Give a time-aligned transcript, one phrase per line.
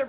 [0.00, 0.08] Hello，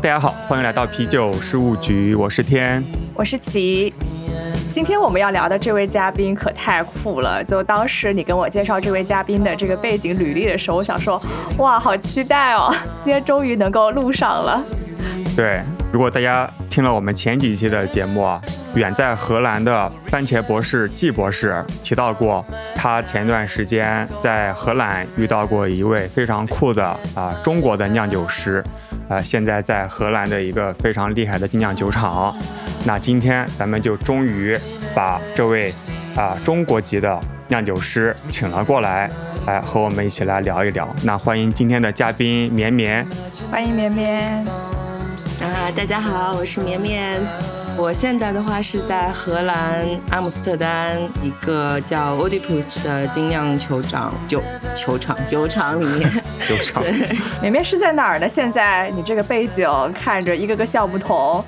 [0.00, 2.84] 大家好，欢迎来到啤酒事务局，我是天，
[3.14, 3.94] 我是齐。
[4.72, 7.42] 今天我们要聊的这位嘉宾可太酷了！
[7.44, 11.20] 就当时你跟我介绍这位嘉宾的这个背景履历的时候，我想说，
[11.58, 12.74] 哇，好期待哦！
[12.98, 14.62] 今天终于能够录上了。
[15.36, 18.40] 对，如果大家听了我们前几期的节目啊，
[18.74, 22.44] 远在荷兰的番茄博士季博士提到过，
[22.74, 28.62] 他前段时间在荷兰遇到过一位非常酷的啊中国的酿酒师。
[29.12, 32.34] 啊，现在在荷兰的一个非常厉害的精酿酒厂。
[32.86, 34.58] 那今天咱们就终于
[34.94, 35.70] 把这位
[36.16, 39.10] 啊中国籍的酿酒师请了过来，
[39.46, 40.88] 来和我们一起来聊一聊。
[41.04, 43.06] 那欢迎今天的嘉宾绵绵，
[43.50, 44.46] 欢迎绵绵。
[45.40, 47.20] 啊，大家好，我是绵绵。
[47.76, 54.42] 我现在的话是在荷兰阿姆斯特丹一个叫 Oedipus 的精酿球场酒
[54.76, 56.10] 球场 酒厂里面。
[56.46, 56.82] 酒厂。
[56.82, 56.92] 对，
[57.40, 58.28] 绵绵是在哪儿呢？
[58.28, 61.44] 现在你这个背景看着一个个笑不同。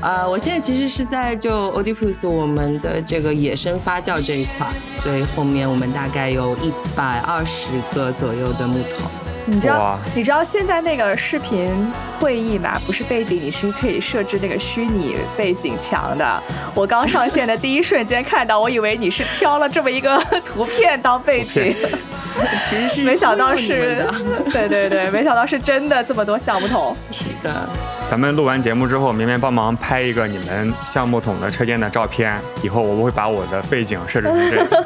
[0.00, 4.68] 呃，我现在其实是在就 Oedipus 我们的这个野生发酵这一块，
[5.02, 9.10] 所以后面我们大概有一百二十个左右的木桶。
[9.46, 11.70] 你知道你知道现在那个视频
[12.18, 12.80] 会议嘛？
[12.86, 16.42] 不是背景，你是可以设置那个虚拟背景墙的。
[16.74, 21.74] 我刚上线的第一瞬间看到，我以为你是挑了这么一个图片当背景，
[22.68, 24.04] 其实是没想到是，
[24.50, 26.96] 对对对，没想到是真的这么多橡木桶。
[27.10, 27.68] 是的，
[28.10, 34.84] 咱们录完节目之后，绵绵帮忙拍一个你们橡木桶的车间的照片，以后我会把我的背景设置成这个。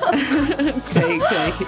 [0.92, 1.66] 可 以 可以。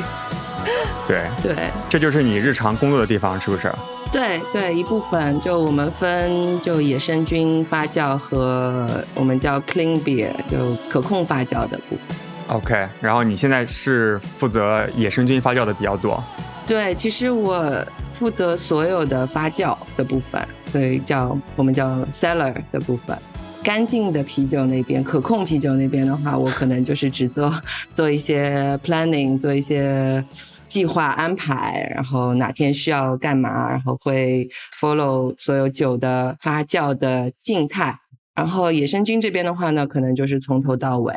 [1.07, 1.55] 对对，
[1.89, 3.73] 这就是你日常工作的地方，是不是？
[4.13, 12.17] 对对，一部分就我们分就野生菌发酵和我们叫 clean beer 就可控发酵的部分。
[12.49, 16.23] OK，然后你现在是负责野生菌发酵的比较多。
[16.67, 17.85] 对，其实我
[18.19, 23.17] 负责所有的发酵的部分，所以叫我们叫 cellar 的部分。
[23.63, 27.53] 干净的啤酒那边，可控啤酒那边的话，我可能就是只做
[27.93, 30.25] 做一些 planning，做一些。
[30.71, 34.49] 计划安排，然后哪天需要干嘛，然后会
[34.81, 37.99] follow 所有酒的发酵的静态。
[38.37, 41.13] 然后野生菌这边的话呢，可能就是从头到尾，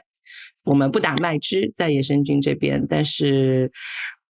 [0.64, 3.72] 我们不打麦汁在野生菌这边，但是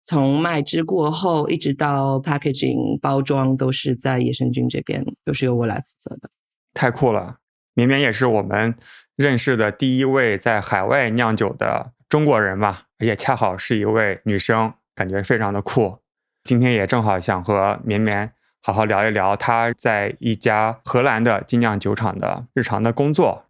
[0.03, 6.29] 从麦汁过后一直到 packaging 包装都是在野生菌这边，都是由我来负责的。
[6.73, 7.37] 太酷了，
[7.73, 8.75] 绵绵也是我们
[9.15, 14.73] 认识的第一位在海外酿酒的中国人嘛，而且恰好是一位女生。
[14.95, 16.03] 感觉非常的酷，
[16.43, 18.31] 今天也正好想和绵绵
[18.61, 23.47] 好好聊一聊她在一家荷兰的精酿酒厂的日常的工作。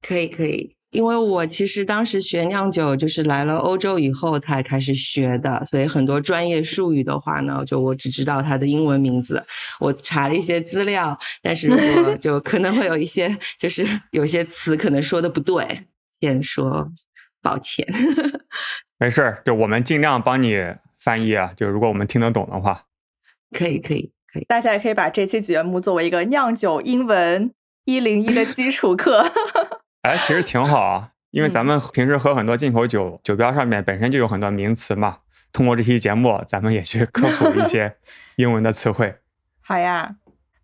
[0.00, 9.44] 可以可以，因为我其实当时学酿酒就是来了欧洲以后才开始学的，所以很多专业术语的话呢，就我只知道它的英文名字。
[9.78, 15.84] 我查了一些资料，但是我 就可能会有一些就是有些词可能说的不对，
[16.18, 16.90] 先说
[17.42, 17.86] 抱歉。
[18.98, 20.56] 没事儿，就我们尽量帮你。
[20.98, 22.82] 翻译啊，就如果我们听得懂的话，
[23.56, 27.52] 可以可以可以，大家也可以把这期节目作为一个酿酒英文
[27.84, 29.30] 一零一的基础课。
[30.06, 35.18] 哎，其实挺好啊，因为咱们平时喝很多进口酒，酒标上面本身就有很多名词嘛。
[35.52, 37.96] 通过这期节目，咱们也去科普一些
[38.36, 39.16] 英文的词汇。
[39.60, 40.14] 好呀，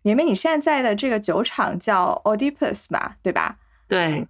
[0.01, 3.57] 绵绵，你现在的这个酒厂叫 Oedipus 嘛，对吧？
[3.89, 4.25] 对，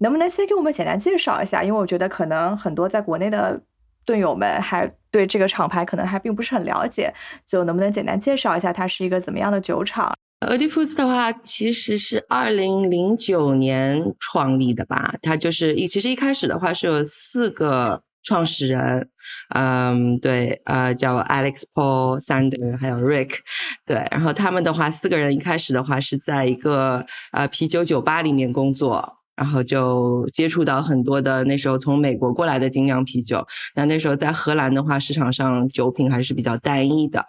[0.00, 1.62] 能不能先给我们简单介绍一下？
[1.62, 3.62] 因为我觉得可能很多在国内的。
[4.04, 7.12] 队友们还对这个厂牌可能还并不是很了解，
[7.44, 10.10] 就能不能简单介绍一下它是一个怎么样的酒厂
[10.40, 15.14] ？Oedipus 的话，其实是二零零九年创立的吧。
[15.20, 19.08] 它就是一，其实一开始的话是有四个创始人，
[19.54, 23.38] 嗯，对，呃，叫 Alex、Paul、Sander 还有 Rick，
[23.84, 29.16] 对，然后他们的话，四个人一开始的话是在一个呃啤酒酒吧里面工作。
[29.38, 33.46] 然后就接触到很多的那时候从美国过来的精酿啤酒。
[33.76, 37.24] 那那时候在荷兰的话，市场上酒品还是比较单一的。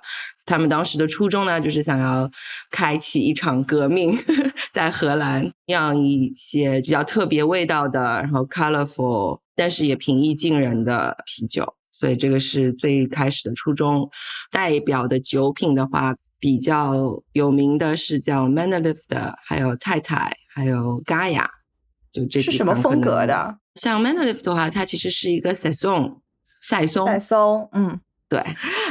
[0.50, 2.30] 他们当时的初衷呢，就是想要
[2.72, 4.18] 开启一场革命，
[4.74, 11.76] 在荷兰酿一些比较特别味道的，然后 colorful，但是也平易近人的啤酒。
[11.92, 14.10] 所以这个是最开始的初衷。
[14.52, 21.46] 代表的酒品的话，比较有名的是叫 Mannerlift，还有太太，还有 Gaia。
[22.12, 23.58] 就这是什么风格的？
[23.76, 26.22] 像 Mannerlift 的话，它其实是一个赛松，
[26.60, 28.00] 赛松，赛松，嗯，
[28.30, 28.40] 对，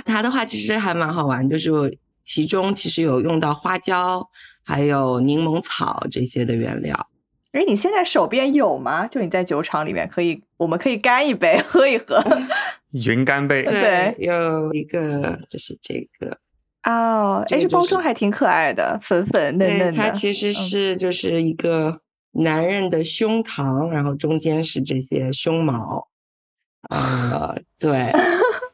[0.05, 1.71] 它的话其实还蛮好玩，就是
[2.23, 4.29] 其中其实有用到花椒，
[4.65, 7.09] 还有柠檬草这些的原料。
[7.53, 9.07] 哎，你现在手边有吗？
[9.07, 12.23] 就你在酒厂里面可以，我们可以干一杯喝一喝。
[12.91, 16.37] 云干杯，对，有一个就是这个
[16.85, 19.93] 哦，哎，这包装还挺可爱的，粉粉嫩嫩的。
[19.93, 22.01] 它其实是就是一个
[22.33, 26.09] 男人的胸膛，然后中间是这些胸毛。
[26.91, 28.11] 呃， 对。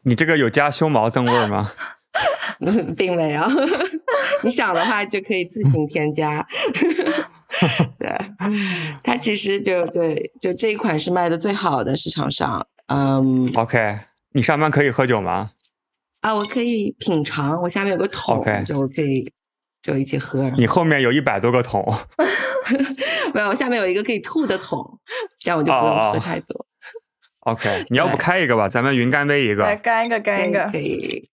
[0.05, 1.73] 你这个有加胸毛增味吗？
[2.97, 3.43] 并没有，
[4.45, 6.47] 你想的话就可以自行添加。
[7.99, 8.09] 对，
[9.03, 12.67] 它其实就对，就这一款是卖的最好的市场上。
[12.87, 13.99] 嗯，OK，
[14.33, 15.51] 你上班可以喝酒吗？
[16.21, 19.33] 啊，我可以品尝，我下面有个桶，OK，就我可以
[19.83, 20.49] 就一起喝。
[20.57, 21.85] 你后面有一百多个桶？
[23.35, 24.99] 没有，我下面有一个可以吐的桶，
[25.41, 26.64] 这样我就不用喝太多。
[27.45, 31.29] OK， 你要不开一个吧，咱们云干杯一个，来干一个，干一个，可以。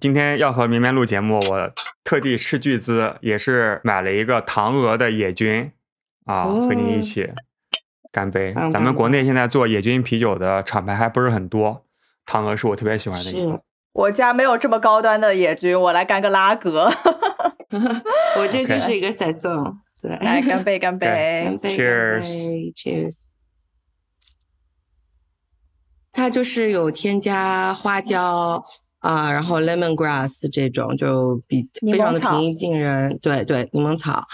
[0.00, 1.72] 今天要和绵绵录节目，我
[2.02, 5.70] 特地斥巨资，也是买了一个唐鹅的野菌
[6.24, 7.30] 啊，和你一起
[8.10, 8.54] 干杯。
[8.70, 11.84] 咱们国内现在做野菌啤酒的厂牌还不是很多，
[12.24, 13.60] 唐鹅是我特别喜欢的一个。
[13.92, 16.90] 我家没有这么高端的野菌，我来干个拉格。
[18.38, 23.31] 我这就是一个彩送，对，来干杯，干 杯，Cheers，Cheers。
[26.12, 28.64] 它就是有添加花椒。
[29.02, 34.24] 啊，然后 lemongrass 这种就比非常的平易近人，对对，柠檬草，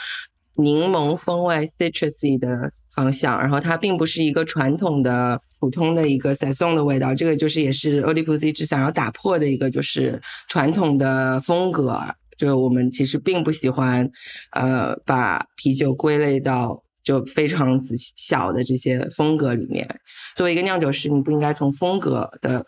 [0.56, 11.98] 柠檬风味 citrusy 的方向，然后它并不是一个传统的普通的一个 saison 的味道，这个就是也是 o l i p u s 一直想要打破的一个就是传统的风格，
[12.36, 14.10] 就是我们其实并不喜欢，
[14.52, 19.88] 呃，把啤酒归类到就非常仔细小的这些风格里面。
[20.36, 22.66] 作为一个酿酒师，你不应该从风格的。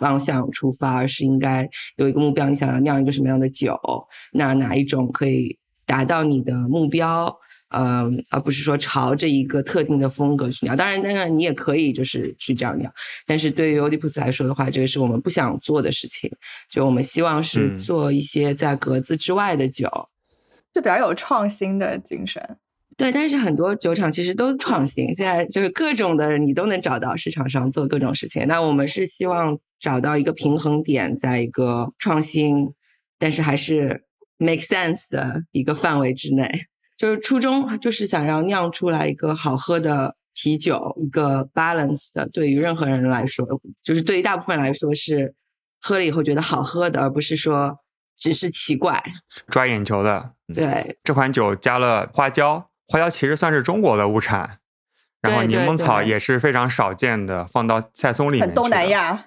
[0.00, 2.48] 方向出发，而是应该有一个目标。
[2.48, 3.78] 你想要酿一个什么样的酒？
[4.32, 7.36] 那哪一种可以达到你的目标？
[7.68, 10.74] 嗯，而不是说朝着一个特定的风格去酿。
[10.74, 12.90] 当然，当然你也可以就是去这样酿。
[13.26, 16.30] 但是对于欧迪普斯来说的话，这个是我们不想做的事情。
[16.70, 19.86] 就我们希望是做一些在格子之外的酒，
[20.72, 22.56] 就比较有创新的精神。
[23.00, 28.46] 对，但是很多酒厂其实都创新，现在就是各种的你都能找到市场上做各种事情。
[28.46, 32.74] 那我们是希望找到一个平衡点，在一个创新，
[33.18, 34.04] 但是还是
[34.36, 36.66] make sense 的一个范围之内。
[36.98, 43.46] 就是初衷就是想要酿出来一个好喝的啤酒，一个 balance 的，对于任何人来说，
[43.82, 45.34] 就是对于大部分人来说是
[45.80, 47.78] 喝了以后觉得好喝的，而不是说
[48.14, 49.02] 只是奇怪、
[49.48, 50.32] 抓眼球的。
[50.52, 52.69] 对，这款酒加了花椒。
[52.90, 54.58] 花椒其实算是中国的物产，
[55.22, 58.52] 然后柠檬草也是非常少见的，放到菜松里面。
[58.52, 59.24] 东南亚。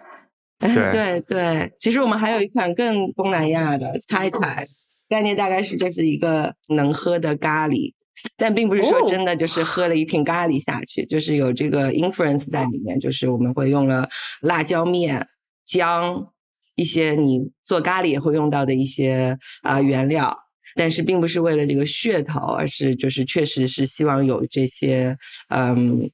[0.60, 4.66] 对对对，其实我们还有一款更东南亚的泰台，
[5.10, 7.94] 概念大概是就是一个能喝的咖喱，
[8.38, 14.08] 但并不是说真的就是喝了一瓶咖喱下去，就是有这个 influence 在里面，就是我们会用了
[14.40, 15.28] 辣椒面、
[15.66, 16.28] 姜，
[16.76, 20.43] 一些你做咖喱也会用到的一些啊原料。
[20.76, 25.18] 但是并不是为了这个噱头，而是就是确实是希望有这些
[25.50, 26.10] 嗯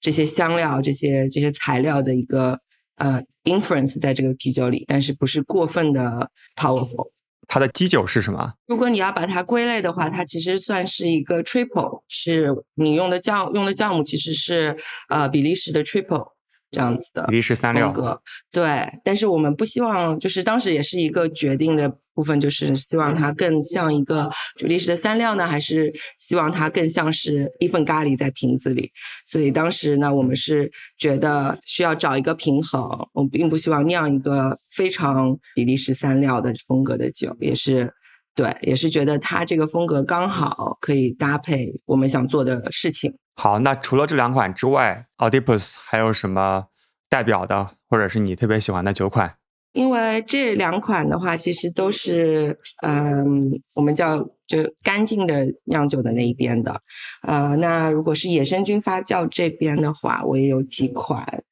[0.00, 2.58] 这些香料、这些这些材料的一个
[2.96, 7.10] 呃 influence 在这个啤酒里，但是不是过分的 powerful。
[7.46, 8.54] 它的基酒是什么？
[8.66, 14.76] 如果你要把它归类的话，它其实算是一个 triple，是你用的酵用的酵母其实是
[15.10, 16.32] 呃比利时的 triple。
[16.74, 17.94] 这样子的比利时三料，
[18.50, 28.90] 对，但是我们不希望，就是当时也是一个决定的部分，就是希望它更像一个比利时的三料呢，还是希望它更像是一份咖喱在瓶子里。
[29.24, 37.92] 所以当时呢，我们是觉得需要找一个平衡，我们并不希望酿一个非常比利时三料的风格的酒，也是
[38.34, 43.16] 对，也是觉得它这个风格刚好可以搭配我们想做的事情。
[43.36, 46.66] 好，那除了这两款之外，Oedipus 还有什么
[47.08, 49.36] 代表的，或者是你特别喜欢的酒款？
[49.72, 56.80] 因为这两款的话，其实都是嗯，我们叫就干净的酿酒的那一边的。
[57.22, 61.42] 呃，那如果是野生菌发酵这边的话，我也有几款。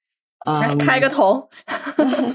[0.46, 1.48] 嗯，开个头。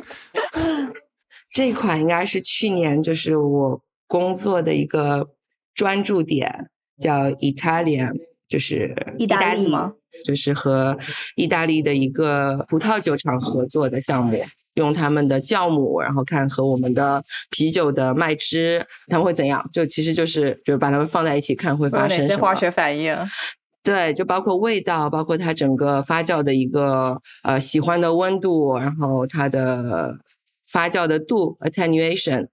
[1.53, 5.27] 这款应该是去年就是我工作的一个
[5.75, 8.13] 专注点，叫 Italian。
[8.47, 9.91] 就是意大利吗？
[10.23, 10.97] 就是和
[11.35, 14.41] 意大利的一个葡萄酒厂合作的项目，
[14.75, 19.69] 用他们的酵母，然后看和我们的啤酒的麦汁他们会怎样。
[19.73, 23.13] 就其实就是就是把它们放在一起看会发生哪些化学反应。
[23.83, 30.15] 对，就包括味道，包括它整个发酵的一个呃喜欢的温度，然后它的
[30.71, 32.47] 发酵的度 attenuation，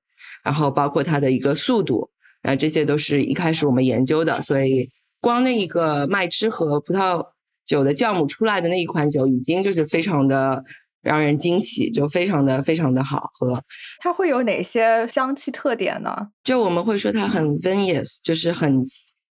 [0.44, 2.10] 然后包括它的一个速度，
[2.42, 4.40] 呃，这些都是一开始我们研究的。
[4.42, 7.26] 所以光那一个麦汁和葡萄
[7.64, 10.62] 酒的酵母出来的那一款酒，已经就是非常的
[11.02, 13.60] 让人惊喜，就非常的非常的好喝。
[13.98, 16.28] 它会有哪些香气特点呢？
[16.44, 18.82] 就我们会说它很 vinous，就是很。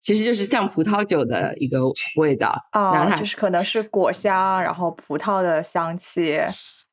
[0.03, 1.81] 其实就是像葡萄酒的一个
[2.15, 6.39] 味道啊，就是可能是果香，然后葡萄的香气，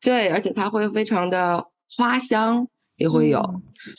[0.01, 1.63] 对，而且它会非常的
[1.95, 3.41] 花香，也会有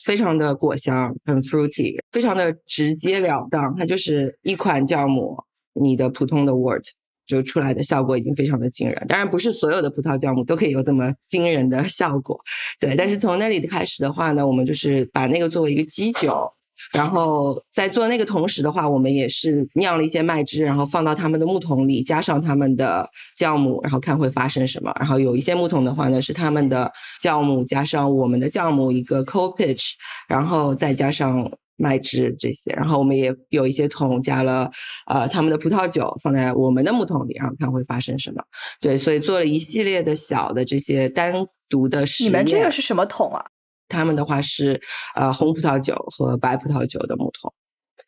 [0.05, 3.75] 非常的果香，很 fruity，非常的直截了当。
[3.77, 5.37] 它就是一款酵母，
[5.75, 6.85] 你的普通的 wort
[7.27, 9.07] 就出来的效果已经非常的惊人。
[9.09, 12.41] 当然，不是所有的葡萄酵母都可以有这么惊人的效果，
[12.79, 12.95] 对。
[12.95, 16.53] 但是从那里开始的话呢，我们就是把那个作为一个基酒。
[16.95, 23.07] 然后在做那个同时的话，我们也是酿了一些麦汁，然后放到他们的木桶里，加上他们的
[23.39, 24.93] 酵母，然后看会发生什么。
[24.99, 29.91] 然后有一些木桶的话呢，是他们的酵母加上我们的酵母一个 co pitch，
[30.29, 32.73] 然后再加上麦汁这些。
[32.73, 34.71] 然后我们也有一些桶加了
[35.07, 38.41] 呃他们的葡萄酒放在我们的木桶里，然后看会发生什么。
[38.81, 41.35] 对，所以做了一系列的小的这些单
[41.69, 42.31] 独的实验。
[42.31, 43.45] 你们这个是什么桶啊？
[43.89, 44.81] 他们的话是
[45.15, 47.53] 呃红葡萄酒和白葡萄酒的木桶，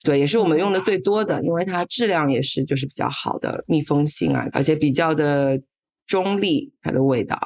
[0.03, 5.61] 对，也是我们用的最多的，因为它质量也是就是比较好的密封性啊，而且比较的
[6.07, 7.39] 中立，它的味道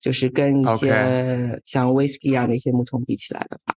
[0.00, 3.74] 就是跟一些像 whisky 啊那些木桶比起来的话，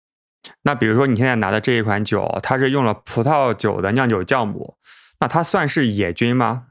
[0.64, 4.76] 那比如说你现在拿的这一款酒，它是用了葡萄酒的酿酒酵母，
[5.20, 6.68] 那它算是野菌吗？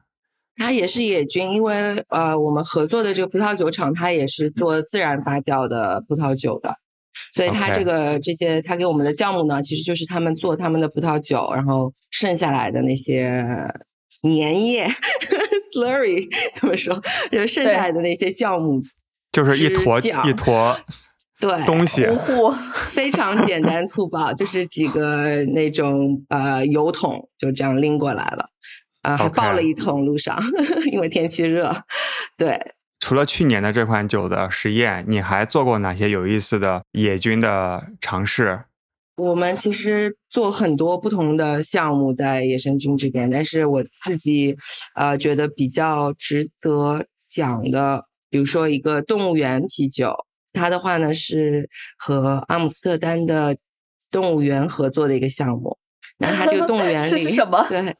[0.57, 6.77] 它也是野菌，因为呃我们合作的这个葡萄酒厂，它也是做自然发酵的葡萄酒的。
[7.33, 13.45] 所以它这个这些，它给我们的酵母呢，其实就是他们做他们的葡萄酒，然后剩下来的那些
[14.23, 14.87] 粘液
[15.75, 17.01] （slurry） 怎么说？
[17.31, 18.83] 就剩下来的那些酵母，
[19.33, 20.79] 就是一坨一坨
[21.41, 22.07] 对东西，
[22.93, 28.49] 非常简单粗暴，就是几个那种呃油桶就这样拎过来了，
[29.03, 30.37] 啊，还抱了一桶路上，
[30.91, 31.85] 因为天气热，
[32.37, 32.75] 对。
[33.01, 38.65] 除了去年的这款酒的实验，你还做过哪些有意思的野菌的尝试？
[39.17, 44.57] 我们其实做很多不同的项目在野生菌这边，但是我自己
[44.95, 50.15] 呃觉得比较值得讲的，比如说一个动物园啤酒，
[50.53, 53.57] 它的话呢是和阿姆斯特丹的
[54.11, 55.79] 动物园合作的一个项目。
[56.19, 57.67] 那它这个动物园 里是什么？
[57.69, 57.97] 对。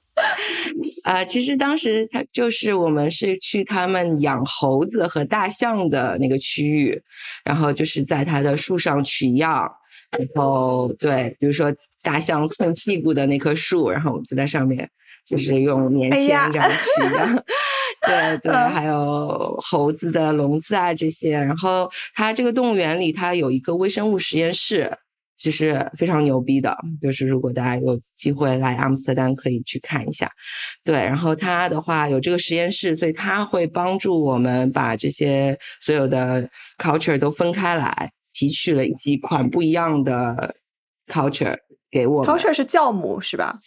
[1.05, 7.03] 啊， 其实当时他就是我们是去他们养猴子和大象的那个区域，
[7.45, 9.71] 然后就是在它的树上取样，
[10.19, 11.73] 然后对，比如说
[12.03, 14.89] 大象蹭屁股的那棵树，然后我们就在上面
[15.27, 17.45] 就是用棉签这样取样，
[18.07, 24.99] 对 对，还有猴子的笼子啊这些，然后它这个动物园里它有一个微生物实验室。
[25.39, 30.29] 其实非常牛逼的，就是如果大家有机会来阿姆斯特丹，可以去看一下。
[30.83, 40.57] 对，然后他的话有这个实验室，所以他会帮助我们把这些所有的 culture 都分开来，提取了几款不一样的
[41.07, 41.57] culture
[41.89, 42.27] 给我。
[42.27, 43.61] culture 是酵母是吧？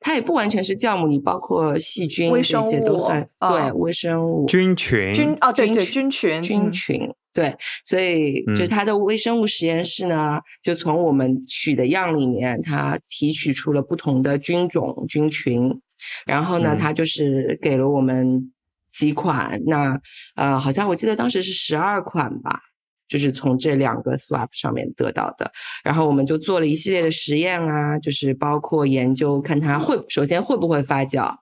[0.00, 3.28] 它也不完全是酵母，你包括细菌这些都算。
[3.40, 5.12] 对，微生物菌群。
[5.12, 7.12] 菌哦，对对，菌群菌群。
[7.38, 15.80] 对，所以就是它的微生物实验室呢，就从我们取的样里面，它提取出了不同的菌种菌群，
[16.26, 18.52] 然后呢，它就是给了我们
[18.92, 19.96] 几款，那
[20.34, 22.60] 呃，好像我记得当时是十二款吧，
[23.06, 25.52] 就是从这两个 swap 上面得到的，
[25.84, 31.32] 然后我们就做了一系列的实验啊，就是包括研究看它会首先会不会发酵。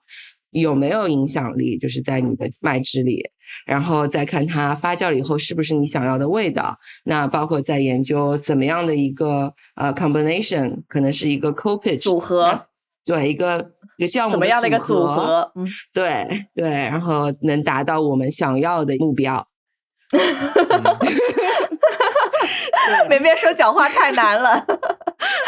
[0.61, 1.79] 有没有影响力？
[1.79, 3.23] 就是在你的麦汁里，
[3.67, 6.79] 然后再看它发酵了以后是不是你想要的味道。
[7.05, 12.67] 那包括在研究怎么样的一个呃 combination，可能是一个 co pitch 组合，
[13.05, 15.53] 对，一个一个酵母怎么样的一个组合？
[15.55, 19.47] 嗯，对对，然后能达到我们想要的目标。
[20.09, 20.99] 哈哈哈哈哈！
[23.11, 24.55] 梅梅 说讲话太难了，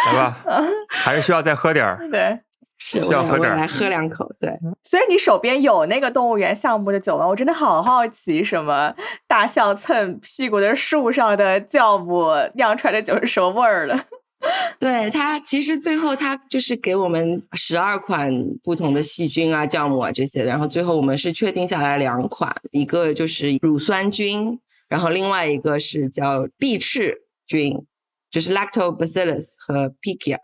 [0.06, 0.44] 来吧，
[0.88, 2.10] 还是需要再喝点儿。
[2.10, 2.40] 对。
[2.78, 4.30] 是，我我来喝两口。
[4.38, 7.26] 对，所以你手边有那个动物园项目的酒吗？
[7.26, 8.94] 我真的好好奇，什么
[9.26, 14.04] 大象蹭屁股的树上的酵母酿出来的酒是什么味儿的？
[14.78, 18.32] 对它，其实最后它就是给我们十二款
[18.62, 27.84] 不同的细菌啊、酵母啊这些，然后最后我们是确定下来两款，一个就是乳酸菌，然后另外一个是叫碧翅菌，
[28.30, 30.38] 就是 Lactobacillus 和 Pichia。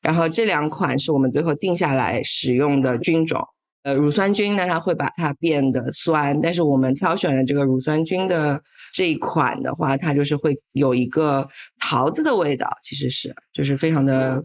[0.00, 3.44] 然后这两款是我们最后定下来使用的菌种，
[3.82, 8.60] 呃，乳酸菌呢，它会把它变得酸，但是我们挑选的这个乳酸菌的
[8.92, 11.48] 这一款的话，它就是会有一个
[11.80, 14.42] 桃子的味道，其实是就是非常的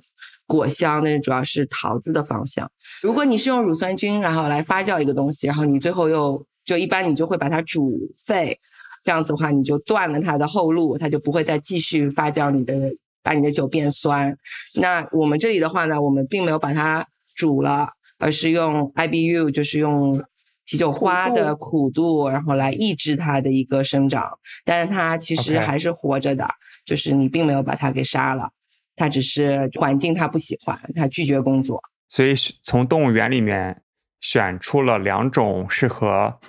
[0.47, 2.69] 果香，但是主要是桃子的芳香。
[3.01, 8.59] 如果你是用乳酸菌然后来发酵一个东西，然后你最后又就一般你就会把它煮沸，
[9.03, 12.93] 这样子的话你就断了它的后路，它就不会再继续发酵你的
[13.23, 14.37] 把你的酒变酸。
[14.75, 17.89] 那我们这里的话呢，我们并没有把它煮了。
[18.19, 20.23] 而是用 IBU，就是用
[20.65, 24.39] 啤酒花的苦度，然后来抑制它的一个生长。
[24.63, 26.47] 但是它其实还是活着的，
[26.85, 28.49] 就是你并没有把它给杀了，
[28.95, 31.81] 它只是环境它不喜欢，它拒绝工作。
[32.07, 33.81] 所以从动物园里面
[34.21, 36.39] 选出了两种适合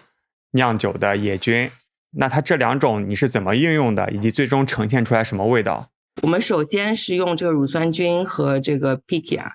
[0.53, 1.69] 酿酒的野菌。
[2.13, 5.91] 那它这两种你是怎么应用的，以及最终呈现出来什么味道？
[6.23, 9.47] 我们首先是用这个乳酸菌和这个 Pikia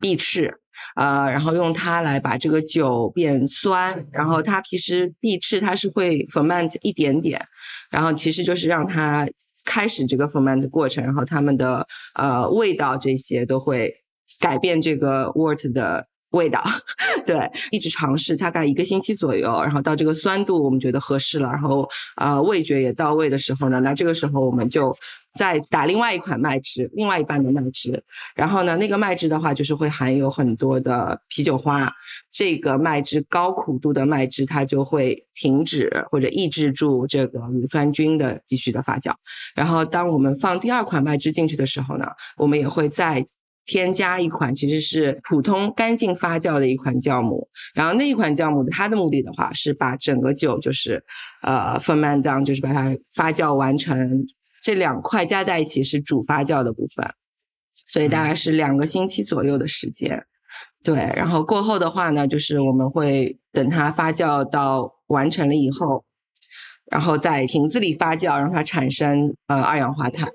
[0.00, 0.60] 碧翅。
[0.94, 7.42] 呃，然后用它来把这个酒变酸，然后它其实碧翅它是会 ferment 一点点，
[7.90, 9.28] 然后其实就是让它
[9.64, 13.94] 开始这个 ferment 的过程，然后它们的呃味道这些都会
[14.38, 16.06] 改变这个 wort 的。
[16.30, 16.60] 味道，
[17.24, 24.94] 对，一直尝试，大概一个星期左右，然后到这个酸度我们觉得合适了，然后啊味觉也到位的时候呢，那这个时候我们就
[25.34, 28.02] 再打另外一款麦汁，另外一半的麦汁，
[28.34, 31.90] 然后呢那个麦汁的话就是会含有很多的啤酒花，
[32.30, 39.12] 这个麦汁高苦度的麦汁它就会停止或者抑制住这个乳酸菌的继续的发酵，
[39.54, 42.06] 然后当我们放第二款麦汁进去的时候呢，
[42.36, 43.26] 我们也会再。
[43.66, 51.04] 添加一款其实是普通干净发酵的一款酵母，然后那一款酵母它的目的的话是把整个酒就是
[51.42, 54.24] 呃 ferment down，就是把它发酵完成。
[54.62, 57.08] 这两块加在一起是主发酵的部分，
[57.86, 60.24] 所以大概是两个星期左右的时间。
[60.82, 66.04] 对，然后过后的话呢，就是我们会等它发酵到完成了以后，
[66.90, 70.28] 然后在瓶子里发酵，让它产生呃二氧化碳。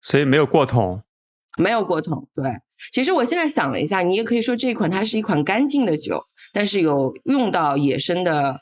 [0.00, 1.02] 所以没有过桶。
[1.56, 2.44] 没有过桶，对。
[2.92, 8.60] 其实我现在想了一下，你也可以说这一款它是一款干净的酒，但是有用到野生的，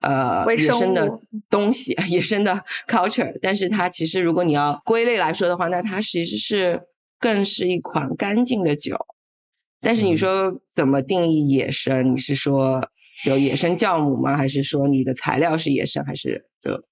[0.00, 3.38] 呃，野生的东西， 野生的 culture。
[3.42, 6.80] 但是它其实如果你要归类来说的话，那它其实是
[7.20, 8.96] 更是一款干净的酒。
[9.80, 12.12] 但是你说怎么定义野生？
[12.12, 12.80] 你是说
[13.24, 14.36] 就野生酵母吗？
[14.36, 16.04] 还是说你的材料是野生？
[16.04, 16.82] 还是就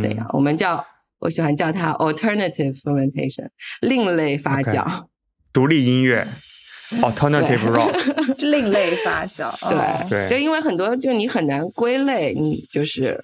[0.00, 0.28] 怎样？
[0.32, 0.84] 我们叫。
[1.20, 3.48] 我喜欢叫它 alternative fermentation，
[3.80, 5.06] 另类发酵，
[5.52, 6.26] 独立音乐，
[7.02, 7.92] alternative rock，
[8.50, 13.22] 另类发酵，对对，就因为很多就你很难归类，你就是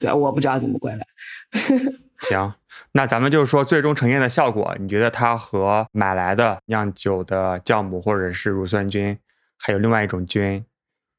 [0.00, 1.02] 对，我不知道怎么归类。
[2.22, 2.54] 行，
[2.92, 9.18] 那咱们就是说最终呈现的效果，你觉得它和买来的酿酒的酵母或者是乳酸菌，
[9.58, 10.64] 还有另外一种菌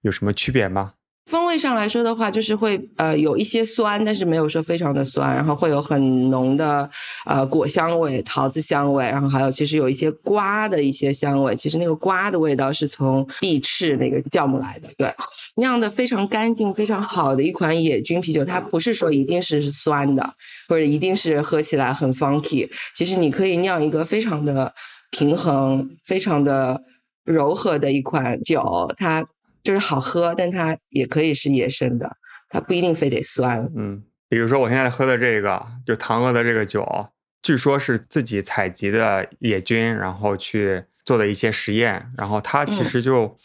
[0.01, 0.93] 有什么区别吗？
[1.27, 6.89] 风味上来说的话，就是会呃有一些酸，但是没有说非常的酸，然后会有很浓的
[7.25, 11.53] 呃果香味、桃子香味，然后还有其实有一些瓜的一些香味。
[11.55, 14.87] 其实那个瓜的味道是从碧翅那个酵母来的。
[14.97, 15.13] 对，
[15.57, 20.33] 酿的非常干净、非常好的一款野菌啤酒，它不是说一定是酸的，
[20.69, 22.69] 或者一定是喝起来很 funky。
[22.95, 24.73] 其实你可以酿一个非常的
[25.11, 26.81] 平衡、非常的
[27.25, 29.25] 柔和的一款酒，它。
[29.67, 32.09] 就是好喝，但它也可以是野生的，
[32.47, 33.69] 它不一定非得酸。
[33.75, 37.09] 嗯，比如说我现在喝的这个，就唐哥的这个酒，
[37.41, 43.35] 据说是自己采集的野菌，然后去做的一些实验，然后它其实就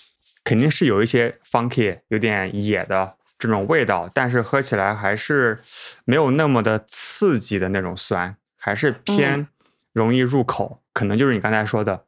[0.45, 5.59] 肯定是有一些 funky，有点野的这种味道，但是喝起来还是
[6.05, 9.49] 没有那么的刺激的那种酸，还是偏
[9.93, 10.85] 容易入口。
[10.93, 12.05] 可能就是你刚才说的，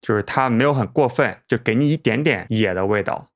[0.00, 3.28] 就是它没有很过分，就给你一点点野的味道。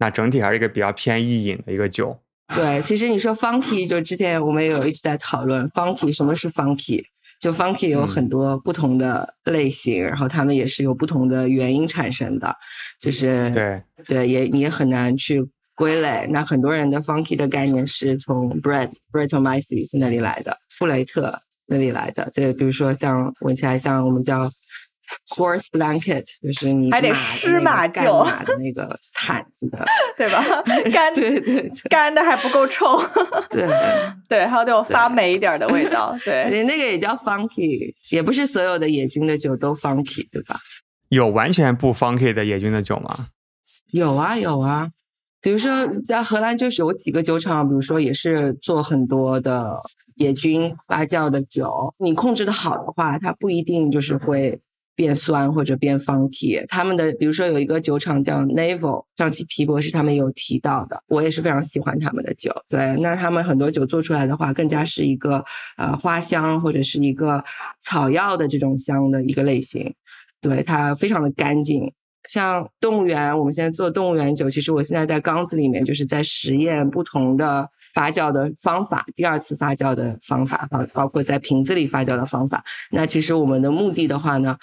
[0.00, 2.18] 那整体还是一个比较偏易饮的一个酒。
[2.52, 7.00] 对，其实你说 funky，就之前我们有一直在讨论 funky，什么是 funky？
[7.38, 12.52] 就 funky 有很多不同的类型，然后他们也是有不同的原因产生的，
[13.00, 16.26] 就是对对，也你也很难去归类。
[16.30, 22.28] 那很多人的 funky 的概念是从 Brett Brettanomyces 那里来的，布雷特那里来的。
[22.32, 24.50] 就比如说像闻起来像我们叫。
[25.36, 29.84] Horse blanket 就是你还得湿马厩马的那个毯子的，
[30.16, 30.42] 对吧？
[30.92, 33.00] 干对对干的还不够臭，
[33.50, 33.68] 对
[34.28, 36.62] 对，还有那种发霉一点的味道，对你。
[36.70, 40.60] 那个也叫 funky，也不是所有的野菌的酒都 funky，对吧？
[41.08, 43.26] 有完全不 funky 的野菌的酒吗？
[43.92, 44.88] 有啊有啊，
[45.40, 49.80] 比如说在荷兰就是有几个酒厂，比如说也是做很多的
[50.14, 54.60] 野菌发酵的酒，你控制的好的话，它不一定就是会。
[54.94, 56.62] 变酸或者变方体。
[56.68, 62.50] 他们的比如说有一个酒厂叫 Naval，上期皮博士他们有提到的，我也是非常喜欢他们的酒。
[62.68, 65.44] 对，那他们很多酒做出来的话，更加是一个
[65.76, 67.42] 呃花香或者是一个
[67.80, 69.94] 草药的这种香的一个类型。
[70.40, 71.92] 对，它非常的干净。
[72.28, 77.68] 像动物园，我们现在做动物园酒，其实我现在在缸子里面就是在实验不同的。
[77.92, 82.62] 发酵的方法，第二次发酵的方法，包包括在瓶子里发酵的方法。
[82.92, 84.56] 那其实我们的目的的话呢，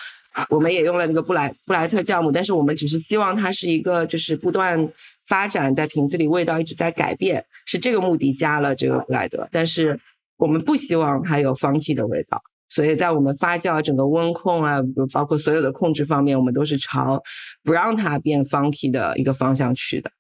[0.49, 4.89] 我们也用了那个布莱布莱特酵母，但是我们只是希望它是一个就是不断
[5.27, 9.47] 发展，在瓶子里味道一直在改变，是这个目的加了这个布莱德。
[9.51, 9.99] 但是
[10.37, 14.79] 我们不希望它有 funky 的味道，所以在我们发酵整个温控啊，
[15.11, 17.21] 包括所有的控制方面，我们都是朝
[17.63, 20.11] 不让它变 funky 的一个方向去的。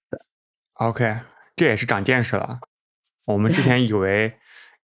[0.73, 1.17] OK，
[1.55, 2.59] 这也是长见识了。
[3.25, 4.33] 我们之前以为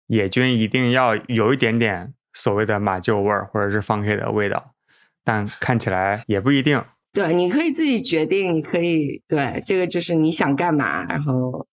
[0.07, 4.73] 野菌一定要有一点点所谓的马厩味儿或者是 funky 的味道，
[5.23, 6.83] 但看起来也不一定。
[7.11, 11.67] 对，你可以自己决定，你可以对这个就是你想干嘛，然后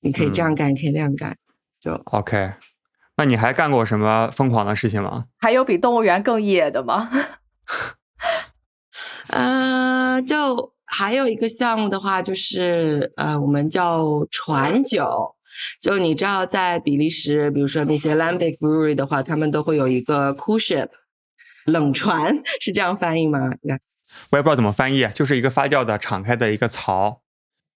[0.00, 1.36] 你可以这样干，可以那样干，
[1.80, 2.52] 就 OK。
[3.16, 5.26] 那你还干过什么疯狂的事情吗？
[5.38, 7.10] 还有比动物园更野的吗？
[9.28, 15.34] 呃，就还有一个项目的话，就是呃，我们叫船酒。
[15.80, 20.88] 就你知道，在比利时，比如说那些 Lambic Brewery 的话，他们都会有一个 cool ship
[21.66, 23.40] 冷船，是这样翻译吗？
[24.30, 27.22] 我也不知道怎么翻译，就是一个发酵的敞开的一个槽。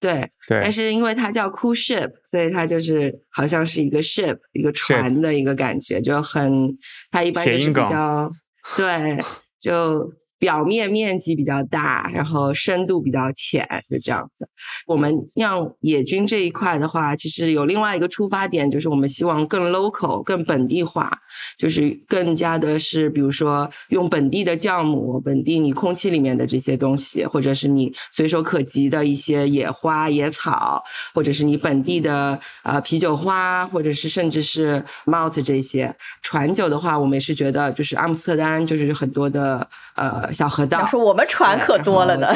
[0.00, 0.60] 对对。
[0.60, 6.76] 但是因为它叫 cool ship，所以它就是好像是一个 ship 一个船的一个感觉，就很
[7.10, 8.30] 它一般就是比较
[8.76, 9.18] 对
[9.58, 10.12] 就。
[10.38, 14.46] 表面面积比较大，然后深度比较浅，就这样子。
[14.86, 21.10] 我们酿野菌这一块的话，其实有另外一个出发点，就是我们希望更 local、更本地化，
[21.56, 30.82] 就是更加的是，比如说用本地的酵母、本地你空气里面的这些东西，或者是你随手可及的一些野花野草，
[31.14, 35.96] 或者是你本地的呃啤酒花，或者是甚至是 malt 这些。
[36.20, 40.25] 传酒的话，我们也是觉得，就是阿姆斯特丹就是很多的呃。
[40.32, 42.28] 小河道，说我们船可多了呢。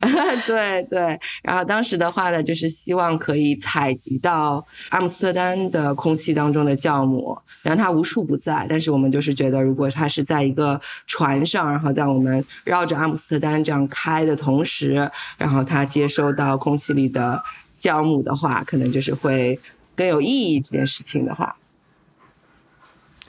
[0.46, 8.64] 对对，然后当时的话呢，就是希望可以采集到阿姆斯特丹的空气当中的酵母，然后它无处不在。
[8.68, 17.42] 但是我们就是觉得，如果它是在一个船上，然后在我们绕着阿姆斯特丹这样开的同时，然后它接收到空气里的
[17.80, 19.58] 酵母的话，可能就是会
[19.96, 20.60] 更有意义。
[20.60, 21.56] 这件事情的话，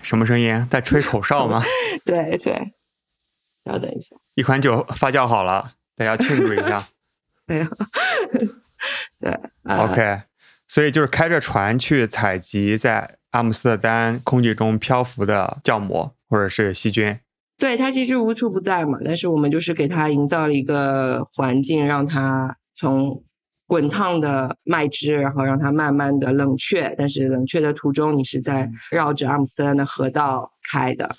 [0.04, 0.68] 什么声音？
[0.70, 1.64] 在吹口哨吗？
[2.06, 2.74] 对 对。
[3.72, 6.88] 稍等一下，一款酒发酵好了，大家庆祝一下。
[7.46, 7.66] 没有，
[9.20, 10.22] 对，OK，
[10.68, 17.20] 所以就是开着船去采集在阿姆斯特丹空气中漂浮的酵母或者是细菌。
[17.58, 23.24] 对，它其实无处不在嘛，但是我们就是给它营造了一个环境，让它从
[23.68, 31.10] 滚烫的麦汁，然后让它慢慢的冷却，但是冷却的途中，你是在绕着阿姆斯特丹的河道开的。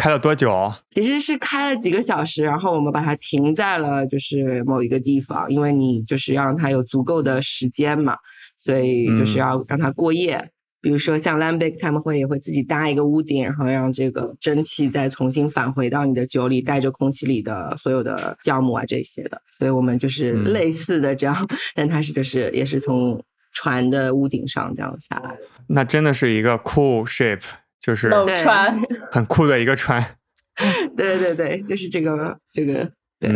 [0.00, 0.72] 开了多久？
[0.88, 8.16] 其实是开了几个小时，然后我们把它停在了就是某一个地方，因为你就是要让它有足够的时间嘛，
[8.56, 10.50] 所以就是要让它过夜。
[10.80, 19.42] 比如说像 Lambic 他们会也会自己搭一个屋顶，然后让这个蒸汽再重新返回到你的酒里，带着空气里的所有的酵母啊这些的。
[19.58, 21.36] 所以我们就是类似的这样，
[21.76, 25.36] 但它是就是也是从船的屋顶上这样下来。
[25.66, 27.42] 那真的是一个 cool ship。
[27.80, 30.04] 就是冷船， 很酷的一个船。
[30.96, 32.90] 对对对，就是这个这个。
[33.18, 33.30] 对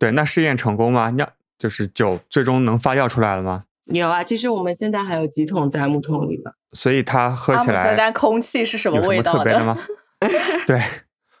[0.00, 1.10] 对，那试验成功吗？
[1.10, 3.64] 酿就是酒最终能发酵出来了吗？
[3.86, 6.54] 有啊，其实我们现在还有几桶在木桶里的。
[6.72, 9.78] 所以它喝起来，但空气是什么味道的吗？
[10.66, 10.82] 对，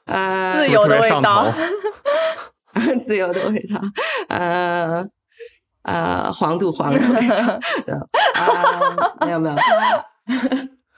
[0.06, 1.52] 呃，自由的味道。
[3.04, 3.80] 自由的味道。
[4.28, 5.04] 呃
[5.82, 7.58] 呃，黄土黄的味道。
[8.34, 9.56] 啊，没有没有。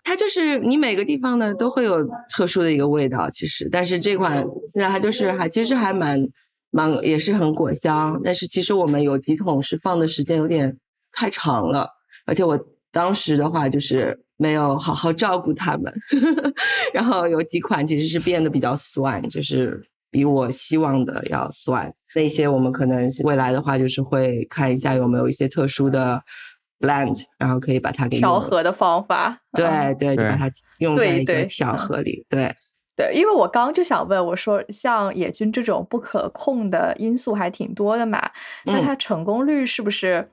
[0.09, 2.03] 它就是你每个地方呢都会有
[2.35, 6.27] 特殊的一个味道，其实，但是这款现在它就是还其实还蛮
[6.71, 10.75] 蛮也是很果香，但是其实我们有几桶是放的时间有点
[11.13, 11.87] 太长了，
[12.25, 12.59] 而且我
[12.91, 15.93] 当时的话就是没有好好照顾它们，
[16.95, 19.79] 然后有几款其实是变得比较酸，就是
[20.11, 26.23] 比我希望的要酸，那些我们可能未来的话就是会看一下有没有一些特殊的。
[26.79, 32.55] blend，然后可以把它给调和的方法，对对，就把它用在一个调和里，对
[32.97, 33.13] 对。
[33.15, 38.31] 因为我刚就想问，我说像野菌这种不可控的因素还挺多的嘛，
[38.65, 40.31] 那它成功率是不是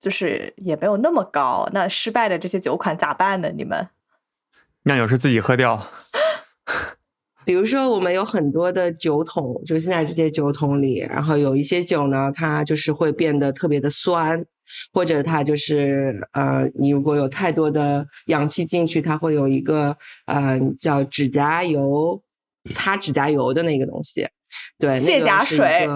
[0.00, 1.68] 就是也没有那么高？
[1.72, 3.50] 那失败的这些酒款咋办呢？
[3.54, 3.88] 你们
[4.84, 5.80] 酿酒师自己喝掉。
[7.44, 14.44] 比如说，我们有很多的酒桶，就现在这些酒桶里，然后有一些酒呢，它就是会变得特别的酸，
[14.92, 22.22] 或者它就是呃，你如果有太多的氧气进去，它会有一个呃叫指甲油
[22.74, 24.26] 擦指甲油的那个东西，
[24.78, 25.88] 对，卸甲水，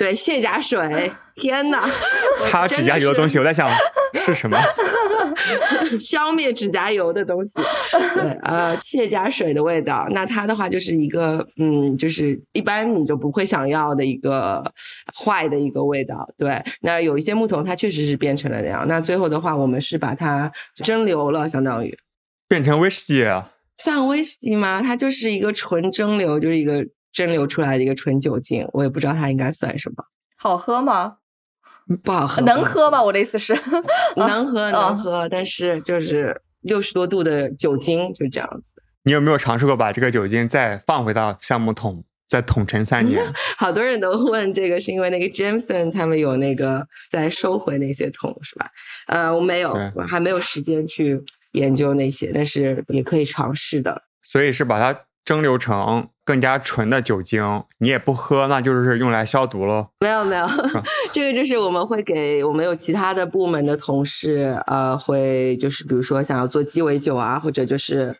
[0.00, 1.84] 对，卸甲水，天呐，
[2.40, 3.68] 擦指甲油的东西，我在想
[4.14, 4.56] 是什么。
[6.00, 7.52] 消灭指甲油的东西，
[8.14, 14.62] 对，呃，卸甲水的味道，那它的话就是一个，嗯，就是一般你就不会想要的一个
[15.14, 16.62] 坏的一个味道，对。
[16.80, 21.94] 那有一些木桶它确实是变成了那样，那最后的话我们是把它蒸馏了，相当于
[22.48, 24.80] 变成威士忌啊，算威士忌吗？
[24.80, 30.04] 它就是一个纯蒸馏，就是一个蒸馏出来的一个纯酒精，我也不知道它应该算什么，
[30.36, 31.16] 好喝吗？
[32.02, 33.02] 不好喝，能喝吗？
[33.02, 33.58] 我的意思是，
[34.16, 38.82] 能喝能喝，但是就是六十多度的酒精就这样子。
[39.02, 43.22] 你有没有尝试过把这个酒精再放回到橡木桶，再桶陈三年？
[43.58, 48.70] 好多人都问这个，是因为那个 Jameson 他们有那个在收回那些桶，是吧？
[49.06, 51.20] 呃，我没有，我还没有时间去
[51.52, 54.02] 研究那些，但是也可以尝试的。
[54.22, 54.98] 所以是把它。
[55.24, 59.88] 蒸馏成更加纯的酒精，你也不喝，那就是用来消毒喽。
[60.00, 60.46] 没有没有，
[61.12, 68.16] 这个就是我们会给我们有其他的部门的同事，呃，会就是比如说想要做鸡尾酒啊，或者就是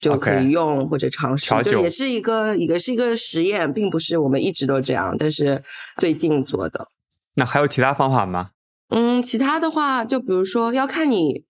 [0.00, 5.62] 就可以用或者尝试，就也是一个一个是一个实验，并不是我们一直都这样，但是
[5.98, 6.88] 最近做的。
[7.36, 8.50] 那还有其他方法吗？
[8.90, 11.44] 嗯，其他的话，就比如说要看你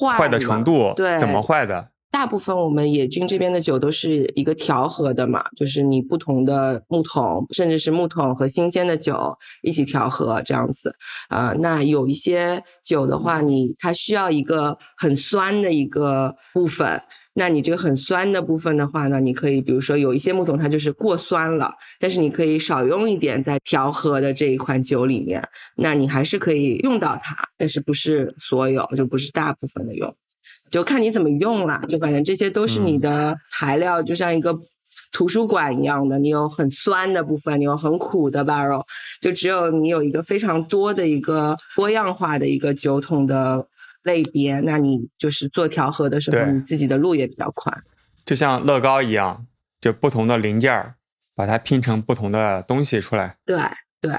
[0.00, 1.90] 坏坏的程度，对，怎么坏的。
[2.10, 10.94] 大部分我们野菌这边的酒都是一个调和的嘛，就是你不同的木桶，甚至是木桶和新鲜的酒一起调和这样子。
[11.28, 17.00] 啊，那有一些酒的话，你它需要一个很酸的一个部分，
[17.34, 30.16] 那你这个很酸的部分的话呢，你可以比如说有一些木桶它就是过酸了，但是你可以少用一点在调和的这一款酒里面，那你还是可以用到它，但是不是所有，就不是大部分的用。
[30.70, 34.54] 就看你怎么用啦，就反正这些都是你的材料，就像一个
[35.12, 38.82] 图书馆一样的，你有很酸的部分，你有很苦的 barrel，
[39.20, 43.66] 就只有你有一个非常多的一个多样化的一个酒桶的
[44.02, 47.82] 类别，那你就是做调和的时候，你自己的路也比较宽。
[48.26, 49.46] 就像乐高一样，
[49.80, 50.96] 就不同的零件儿，
[51.34, 53.38] 把它拼成不同的东西出来。
[53.46, 53.58] 对
[54.02, 54.12] 对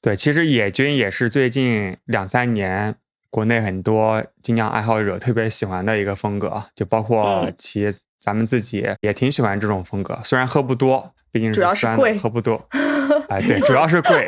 [0.00, 2.96] 对，其实野菌也是最近两三年。
[3.34, 10.16] 国内很多精酿爱好者特别喜欢的一个风格，就包括企业，咱们自己也挺喜欢这种风格。
[10.22, 12.64] 虽然喝不多，毕竟是酸的，喝不多。
[13.28, 14.24] 哎，对，主要是贵。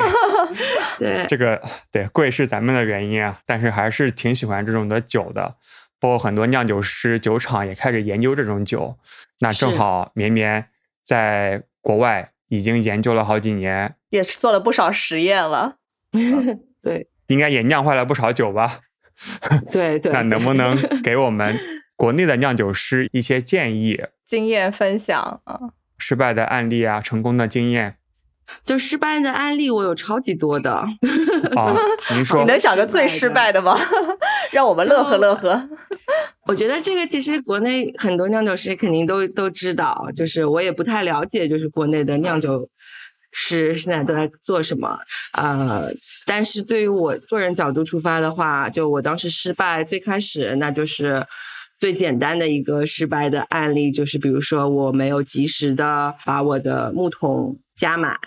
[0.99, 5.55] 对，这个对贵是咱们的原因啊，但是还是挺喜欢这种的酒的。
[6.01, 8.97] 包括很多酿酒师、酒厂也开始研究这种酒。
[9.39, 10.65] 那正好绵绵
[11.05, 15.77] 在国外已经研究了好几年，也是做了不少实验了。
[16.83, 18.81] 对，应该也酿坏了不少酒吧。
[19.71, 21.57] 对对，那能不能 给我们
[21.95, 25.59] 国内的酿酒师一些建议、经验分享啊？
[25.97, 27.95] 失败的案例啊，成功的经验。
[28.63, 30.71] 就失败的案例，我有超级多的。
[30.71, 30.87] 啊，
[32.13, 33.77] 您说，你能讲个最失败的吗？
[34.51, 35.67] 让我们乐呵乐呵。
[36.45, 42.69] 我觉得这个其实国内很多酿酒师肯定都都知道，就是我也不太了解，就是国内的酿酒。
[43.31, 44.97] 是现在都在做什么？
[45.33, 45.91] 呃，
[46.25, 51.25] 但是对于我个人角度出发的话，就我当时失败最开始，那就是
[51.79, 58.17] 最简单的一个失败的案例，就是比如说我没有及时的把我的木桶加满，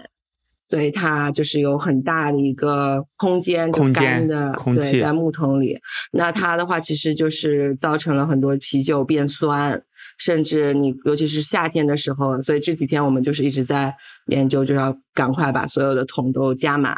[0.68, 5.78] 对它就是有很大的一个空间，空间的空气在木桶里，
[6.12, 9.82] 那它的话其实就是造成了很多啤酒变酸。
[10.18, 13.94] 甚至你，尤其是夏天的时候，所以这几天我们就是一直在
[14.30, 16.96] 研究，就要赶快把所有的桶都加满，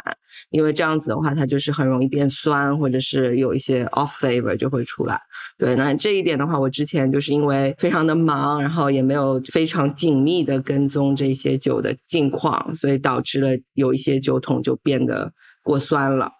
[0.51, 5.19] 因为这样子的话，它就是很容易变酸，或者是有一些 off flavor 就会出来。
[5.57, 16.31] 对，那这一点的话，我之前就是因为非常的忙，然后也没有非常紧密的跟踪这些酒的近况，所以导致了有一些酒桶就变得过酸了。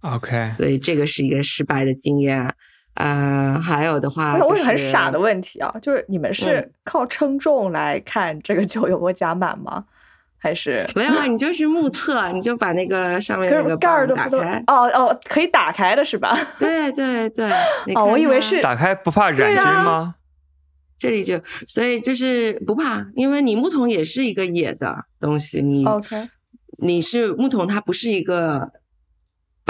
[0.00, 2.54] OK，所以这个是一个失败的经验。
[2.94, 9.84] 呃，还有的话，我很傻的问题啊，就是你们是靠称重来看这个酒有没有加满吗？
[10.40, 11.26] 还是没有啊？
[11.26, 14.62] 你就是目测，你就把那个上面那个盖儿都打开。
[14.66, 16.36] 哦哦，可以打开的是吧？
[16.58, 17.50] 对 对对。
[17.94, 20.14] 哦，我以为是打开不怕染菌吗？
[20.98, 26.28] 这里就所以就是不怕，因为你木桶也是一个野的东西，你 OK，
[26.78, 28.72] 你是木桶，它不是一个。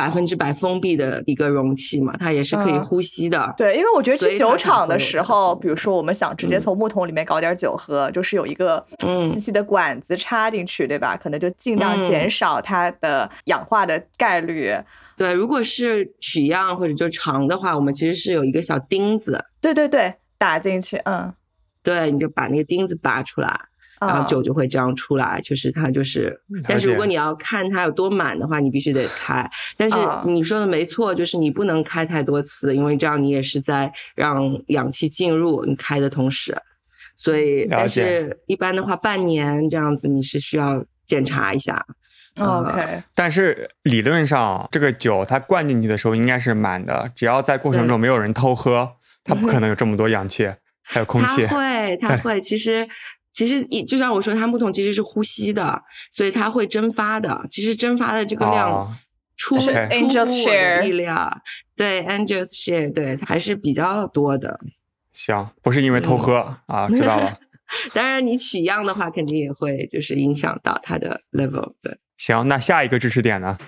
[0.01, 3.53] 百分之百封闭的一个容器嘛，它也是可以嗯呼吸的。
[3.55, 11.19] 对，因为我觉得去酒厂的时候，比如说我们想直接嗯从木桶里面搞点酒喝，就是有一个嗯细细的管子插进去，对吧？
[11.23, 14.75] 可能就尽量嗯减少它的氧化的概率。
[15.19, 21.31] 对，如果是取样或者就长的话，我们其实是有一个小钉子，对对对，打进去，嗯，
[21.83, 23.61] 对，你就把那个钉子拔出来，
[24.01, 26.41] 然后啊酒就会这样出来，就是它就是。
[26.67, 29.49] 但是如果你要看它有多满的话，你必须得开。
[29.77, 36.57] 但是啊你说的没错，就是你不能开太多次，因为这样你也是在让氧气进入你开的同时。
[37.17, 41.85] 所以，但是一般的话，半年这样子你是需要检查一下。
[42.39, 50.51] OK，但是理论上，这个酒它灌进去的时候应该是满的，只要在过程中没有人偷喝，它不可 能有这么多氧气，
[50.83, 51.57] 还有空气它。
[51.57, 52.41] 会，它 会。
[52.41, 52.89] 其实，
[53.33, 57.47] 其实一就像我说，它木桶其实是呼吸的，所以它会蒸发的。
[57.51, 58.95] 其实蒸发的这个量哦
[59.37, 61.43] 出、是 OK 出 Angel's 乎我的 share 力量，
[61.77, 64.61] 对 Angel's share，对还是比较多的。
[65.12, 67.38] 行，不是因为偷喝、啊，知道了。
[67.95, 71.75] 当然，你取样的话，肯定也会就是影响到它的 level。
[71.81, 73.59] 对，行，那下一个知识点呢？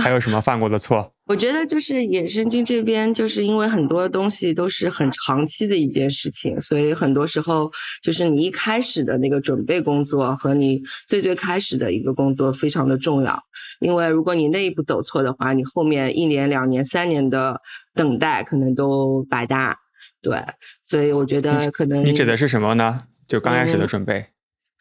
[0.00, 1.14] 还有什么犯过的错？
[1.26, 7.68] 我觉得就是野生菌这边，就是因为很多东西都是很长期的一件事情，所以很多时候
[8.00, 13.42] 就是你一开始的那个准备工作和你最最开始的一个工作非常的重要。
[13.80, 17.60] 因为如果你那一步走错的话，你后面一年、两年、三年的
[17.92, 19.76] 等待可能都白搭。
[20.22, 20.40] 对，
[20.84, 23.02] 所以我觉得可能你指的是什么呢？
[23.26, 24.26] 就刚开始的嗯准备。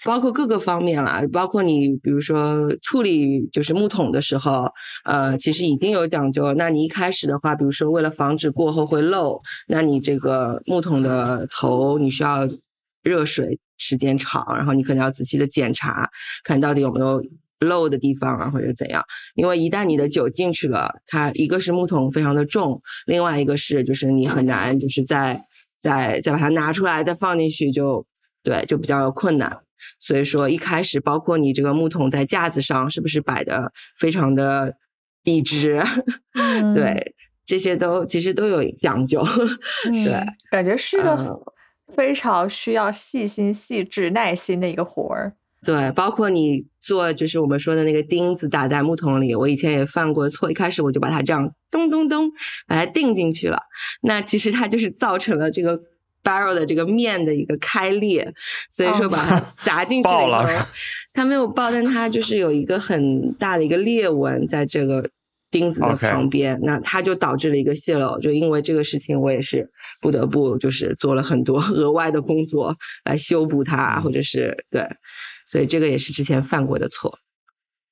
[0.03, 4.65] 包括各个方面啦，包括你比如说处理就是木桶的时候，
[5.05, 6.53] 呃，其实已经有讲究。
[6.53, 12.47] 那你一开始的话，比如说为了防止过后会漏，那你这个木桶的头你需要
[13.01, 16.09] 热水时间长，然后你可能要仔细的检查，
[16.43, 17.23] 看到底有没有
[17.59, 19.03] 漏的地方啊，或者怎样。
[19.33, 25.39] 因为一旦你的酒进去了，它一个是木桶非常的重，另外一个是就是你很难就是再
[25.79, 28.05] 再再把它拿出来再放进去就
[28.43, 29.64] 对就比较困难。
[29.99, 34.75] 所以说一开始包括你这个木桶在架子上是不是摆的非常的
[35.23, 35.83] 笔直，
[36.33, 39.23] 嗯对，这些都其实都有讲究。
[39.85, 41.39] 对嗯，感觉是一个嗯
[41.95, 45.35] 非常需要细心、细致、耐心的一个活儿。
[45.63, 52.29] 对，包括你做就是我们说的那个钉子打在木桶里，我以前也犯过错，一开始我就把它这样咚咚咚
[52.67, 53.59] 把它钉进去了，
[54.03, 55.79] 那其实它就是造成了这个
[56.25, 58.33] barrel 的这个面的一个开裂，
[58.69, 60.43] 所以说哦把它 砸进去以后
[61.13, 65.09] 它没有爆，但它就是有一个很大的一个裂纹在这个。
[65.51, 68.19] 钉子的旁边那它就导致了一个泄漏。
[68.19, 74.85] 就因为这个事情，我也是不得不就是做了很多 额外的工作来修补它，或者是对，
[75.47, 77.19] 所以这个也是之前犯过的错。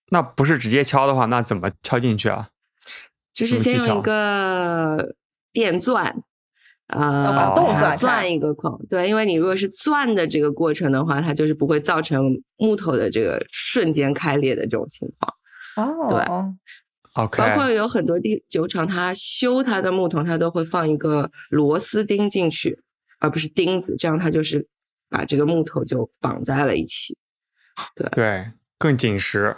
[0.09, 2.49] 那不是直接敲的话，那怎么敲进去啊？
[3.33, 5.15] 就是先用一个
[5.53, 6.21] 电钻，
[6.87, 8.79] 呃，要把洞钻钻一个孔。
[8.89, 12.23] 对，因为你如果是钻的这个过程的话，它就是不会造成
[12.57, 15.33] 木头的这个瞬间开裂的这种情况。
[15.75, 16.53] 哦
[17.13, 22.79] ，OK，包括有很多地酒厂，它修它的木桶，它都会放一个螺丝钉进去，
[23.19, 24.67] 而不是钉子，这样它就是
[25.09, 27.17] 把这个木头就绑在了一起。
[27.95, 29.55] 对对，更紧实。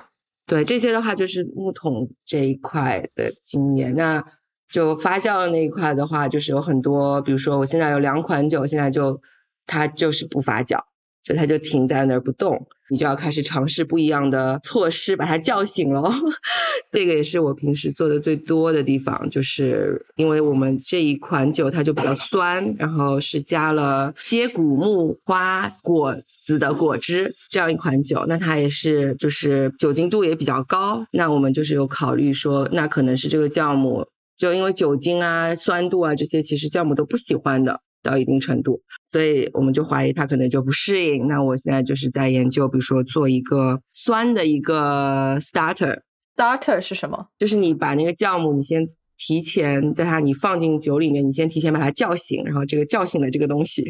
[0.48, 3.94] 对，这些的话就是木桶这一块的经验。
[3.96, 4.24] 那
[4.71, 9.19] 就发酵那一块的话，就是有很多，比如说我现在有两款酒，现在就
[9.65, 10.80] 它就是不发酵，
[11.23, 16.12] 就它就停在那儿不动，你就要开始尝试不一样的措施把它叫醒喽。
[16.91, 34.06] 这个也是我平时做的最多的地方，就是因为我们这一款酒它就比较酸，然后是加了接骨木花果子的果汁这样一款酒，那它也是就是酒精度也比较高，那我们就是有考虑说，那可能是这个酵母
[34.38, 37.82] 就因为酒精啊、酸度啊这些，其实酵母都不喜欢的。
[38.06, 41.28] 到一定程度，所以我们就怀疑它可能就不适应。
[41.28, 47.30] 那我现在就是在研究，比如说做一个酸的一个 starter，starter 是什么？
[47.39, 53.84] 就是你把那个酵母，你先提前在它你放进酒里面，你先提前把它叫醒，然后这个叫醒的这个东西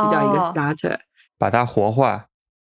[0.00, 0.96] 就叫一个哦 starter。
[1.36, 2.26] 把它活化。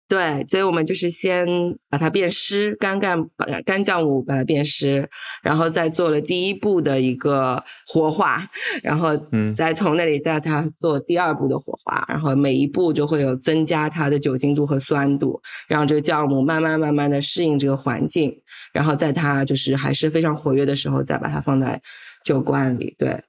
[0.10, 1.48] 对，所以我们就是先
[1.88, 5.08] 把它变湿，干干把干酵母把它变湿，
[5.44, 8.44] 然后再做了第一步的一个活化，
[8.82, 18.36] 然后嗯再从那里再它做第二步的活化，然后每一步就会有增加它的酒精度和酸度，让这个酵母慢慢慢慢的适应这个环境，
[18.74, 21.80] 然后在它就是还是非常活跃的时候，再把它放在
[22.24, 22.96] 酒罐里。
[22.98, 23.22] 对，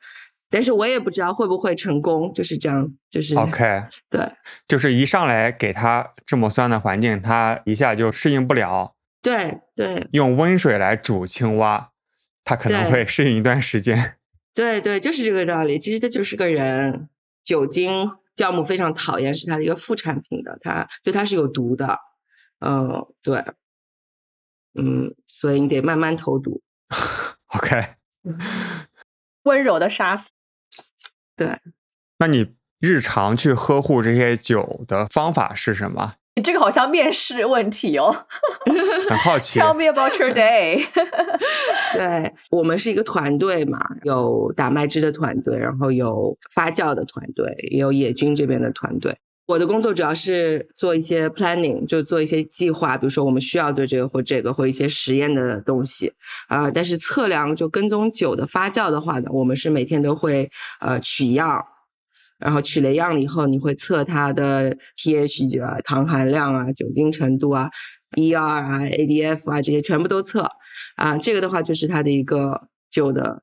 [0.51, 4.21] 但是我也不知道会不会成功，就是这样，就是 OK，对。
[4.67, 8.97] 就是一上来给他这么酸的环境，他一下就适应不了。
[9.23, 11.91] 对对用温水来煮青蛙，
[12.43, 14.17] 他可能会适应一段时间。
[14.53, 15.79] 对对，就是这个道理。
[15.79, 17.09] 其实他就是个人，
[17.45, 21.99] 酒精酵母非常讨厌，是它的一个副产品的，它对它是有毒的。
[22.59, 23.45] 嗯，对，
[24.75, 26.61] 嗯，所以你得慢慢投毒。
[27.55, 27.95] OK，
[29.45, 30.29] 温柔的杀死。
[32.19, 36.15] 那你日常去呵护这些酒的方法是什么？
[36.37, 38.27] 你这个好像面试问题哦。
[39.09, 39.59] 很好奇。
[39.59, 40.87] Tell me about your day
[41.93, 49.19] 对我们是一个团队嘛，有打麦汁的团队，然后有发酵的团队，也有野菌这边的团队。
[49.51, 56.13] 我的工作主要是做一些 planning，就做一些计划，比如说我们需要做这个或这个或一些实验的东西
[56.47, 60.49] 啊、但是测量就跟踪酒的发酵的话呢，我们是每天都会
[60.79, 61.61] 呃取样，
[62.39, 67.69] 然后取了样了以后，你会测它的 pH 啊、糖含量啊、酒精程度啊、
[68.17, 70.49] ER 啊、ADF 啊这些全部都测
[70.95, 71.19] 啊。
[71.19, 73.43] 这个的话就是它的一个酒的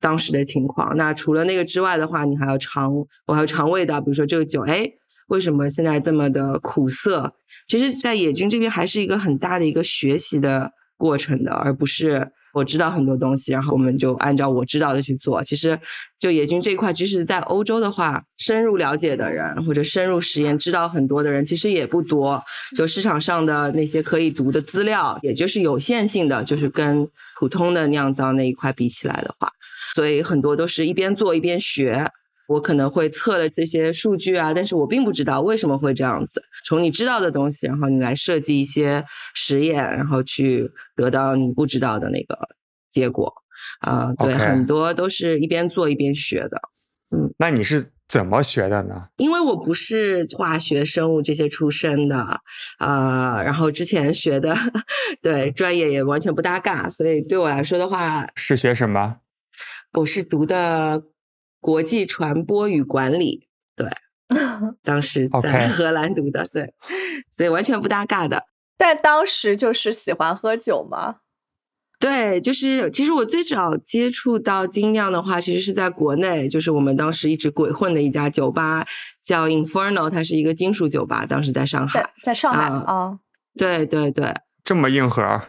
[0.00, 0.96] 当时的情况。
[0.96, 2.92] 那除了那个之外的话，你还要尝，
[3.26, 4.90] 我还要尝味道，比如说这个酒，哎，
[5.28, 7.34] 为什么现在这么的苦涩？
[7.68, 12.32] 其实，在野菌这边还是一个很大的一个学习的过程的，而不是。
[12.52, 15.40] 我知道很多东西，然后我们就按照我知道的去做。
[15.44, 15.78] 其实，
[16.18, 22.42] 就野菌这一块，即使在欧洲的话，深入了解的人或者深入实验知道很多的人，其实也不多。
[22.76, 29.48] 就市场上的那些可以读的资料，也就是有限性的，就是跟普通的酿造那一块比起来的话，
[29.94, 32.10] 所以很多都是一边做一边学。
[32.48, 36.42] 我可能会测了这些数据啊，但是我并不知道为什么会这样子。
[36.66, 42.36] 从你知道的东西，然后你来设计一些实验，然后去得到你不知道的那个
[42.90, 43.32] 结果。
[43.80, 46.60] 啊、对很多都是一边做一边学的。
[47.14, 49.06] 嗯那你是怎么学的呢？
[49.18, 52.40] 因为我不是化学、生物这些出身的，
[52.80, 54.56] 呃，然后之前学的
[55.22, 59.18] 对专业也完全不搭嘎，所以对我来说的话，是学什么？
[59.92, 61.02] 我是读的
[61.60, 63.88] 国际传播与管理，对，
[64.84, 66.72] 当时在荷兰读的，对，
[67.30, 68.44] 所以完全不搭嘎的。
[68.78, 71.16] 但当时就是喜欢喝酒吗？
[71.98, 78.86] 对，就是其实我最早接触到精酿的话，其实是在国内，就是我们当时一直鬼混的一家酒吧
[79.22, 82.10] 叫 Inferno，它是一个金属酒吧，当时在上海在。
[82.22, 83.18] 在上海啊啊，
[83.54, 84.32] 对对对
[84.64, 85.42] 这么硬核？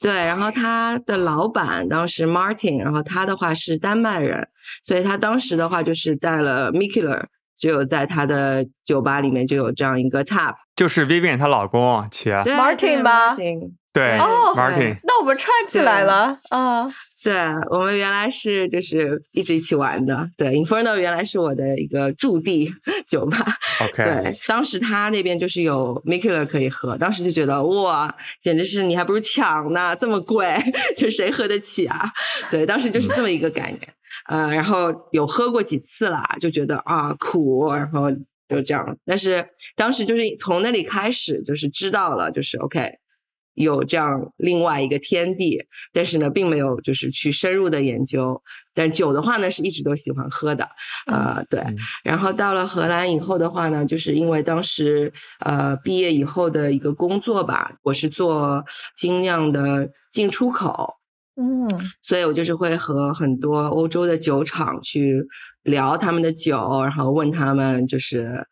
[0.00, 4.48] 对，然后他的老板当时 Martin，然后他的话是丹麦人，
[4.82, 7.24] 所以他当时的话就是带了 Mikkeller，
[7.56, 10.54] 就有在他的酒吧里面就有这样一个 tap。
[10.76, 12.30] 就是 Vivian 她老公齐。
[12.44, 14.96] 对 Martin 对吗 Martin 对哦，Martin。
[15.02, 16.86] 那我们串起来了啊！
[17.28, 17.36] 对，
[17.68, 20.26] 我们原来是就是一直一起玩的。
[20.34, 22.72] 对，Inferno 原来是我的一个驻地
[23.06, 23.44] 酒吧。
[23.82, 30.46] OK，对，当时他那边就是有 Mikkeller 可以喝，当时就觉得哇，简直是你还不如抢呢，这么贵，
[30.96, 32.10] 就谁喝得起啊？
[32.50, 33.94] 对，当时就是这么一个概念。
[34.30, 38.10] 呃，然后有喝过几次啦，就觉得啊苦，然后
[38.48, 38.96] 就这样。
[39.04, 42.90] 但是当时就是从那里开始，就是知道了，就是 OK。
[43.58, 45.58] 有这样另外一个天地，
[45.92, 48.40] 但是呢，并没有就是去深入的研究。
[48.74, 50.68] 但酒的话呢，是一直都喜欢喝的，
[51.06, 51.60] 呃，对。
[51.60, 55.12] 嗯然后到了荷兰以后的话呢，就是因为当时
[55.44, 58.64] 呃毕业以后的一个工作吧，我是做
[58.96, 60.94] 精酿的进出口，
[61.36, 61.68] 嗯，
[62.00, 65.26] 所以我就是会和很多欧洲的酒厂去
[65.64, 68.46] 聊他们的酒，然后问他们就是。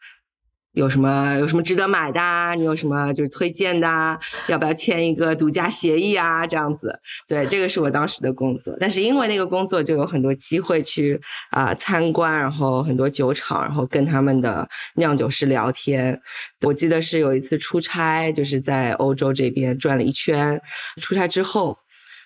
[0.77, 2.55] 有什么有什么值得买的啊？
[2.55, 4.19] 你有什么就是推荐的啊？
[4.47, 6.47] 要不要签一个独家协议啊？
[6.47, 8.77] 这样子，对，这个是我当时的工作。
[8.79, 11.19] 但是因为那个工作，就有很多机会去
[11.51, 16.21] 啊、参观，然后很多酒厂，然后跟他们的酿酒师聊天。
[16.61, 20.61] 我记得是有一次出差，就是在欧洲这边转了一圈，
[21.01, 21.79] 出差之后，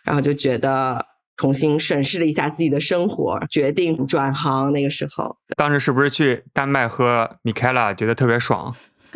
[0.02, 1.06] 然后就觉得
[1.40, 4.70] 重新审视了一下自己的生活，决定转行。
[4.72, 8.74] 那个时候，当时是不是去丹麦喝米开拉，觉得特别爽，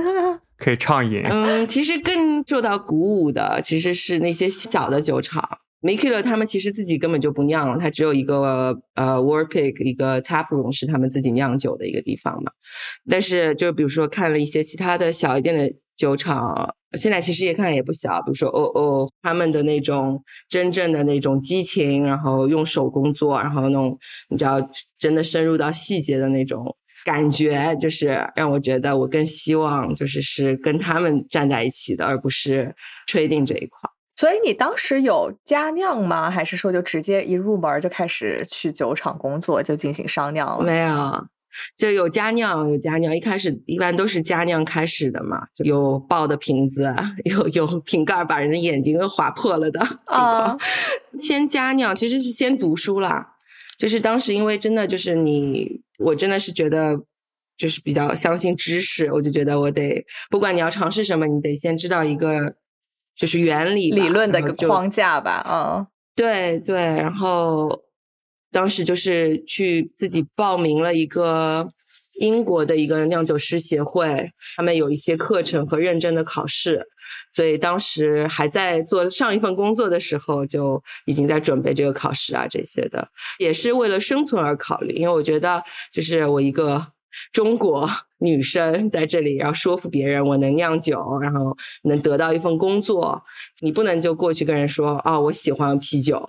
[0.57, 1.23] 可以畅饮？
[1.25, 5.47] 嗯，其实更受到鼓舞的其实是那些小的酒厂。
[5.85, 12.51] M i k e l 他们其实自己根本就不酿了，它只有一个呃 Warpick 一个 tap room 是他们自己酿酒的一个地方嘛。
[13.07, 23.99] 但是就比如说看了一些其他的小一点的酒厂，现在其实也看也不小，比如说哦哦他们的那种真正的那种激情，然后用手工做，然后那种
[24.31, 24.59] 你知道
[24.99, 26.65] 真的深入到细节的那种。
[27.05, 32.75] 感觉就是让我觉得我更希望就是是跟他们站在一起的，而不是
[33.07, 33.91] trading 这一块。
[34.17, 36.31] 所以你当时有加酿吗？
[36.31, 40.65] 还是说就直接一入门就开始去酒厂工作，就进行商酿了？
[40.65, 41.27] 没有，
[41.77, 43.17] 就有加酿，有加酿。
[43.17, 46.95] 一开始一般都是加酿开始的嘛，就有爆的瓶子，
[47.25, 50.59] 有有瓶盖把人的眼睛都划破了的 情况。
[51.19, 53.35] 先加酿其实是先读书啦，
[53.77, 57.01] 就是当时因为真的就是你，我真的是觉得
[57.57, 62.57] 就是比较相信知识，我就觉得我得不管你要尝试什么，你得先知道一个
[63.17, 65.87] 就是原理理论的一个框架吧，嗯。
[66.17, 67.83] 对对，然后
[68.53, 71.69] 当时就是去自己报名了一个
[72.21, 76.87] 英国的一个酿酒师协会，他们有一些课程和认真的考试，
[77.35, 83.09] 所以当时还在做上一份工作的时候，就已经在准备这个考试啊这些的，
[83.41, 85.61] 也是为了生存而考虑，因为我觉得
[85.93, 86.87] 就是我一个
[87.33, 87.89] 中国
[88.19, 93.23] 女生在这里要说服别人我能酿酒，然后能得到一份工作，
[93.61, 96.25] 你不能就过去跟人说啊、我喜欢啤酒，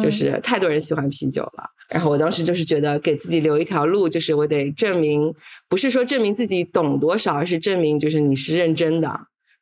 [0.00, 1.64] 就是太多人喜欢啤酒了。
[1.88, 5.34] 然后我当时就是觉得给自己留一条路，就是我得证明，
[5.68, 9.10] 不是说证明自己懂多少，而是证明就是你是认真的，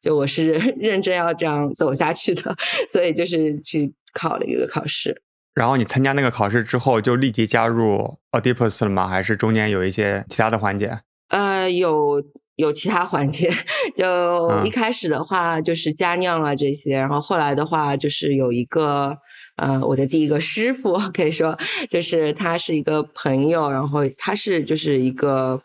[0.02, 2.54] 就我是 认真要这样走下去的，
[2.92, 5.22] 所以就是去考了一个考试。
[5.59, 9.09] 然后你参加那个考试之后，就立即加入 Oedipus 了吗？
[9.09, 11.00] 还是中间有一些其他的环节？
[11.30, 12.22] 呃，有
[12.54, 13.50] 有其他环节，
[13.94, 14.06] 就
[14.46, 19.18] 嗯一开始的话就是加酿啊这些，然后后来的话就是有一个
[19.56, 21.59] 呃，我的第一个师傅 可以说
[21.90, 25.61] 就是他是一个朋友，然后他是就是一个。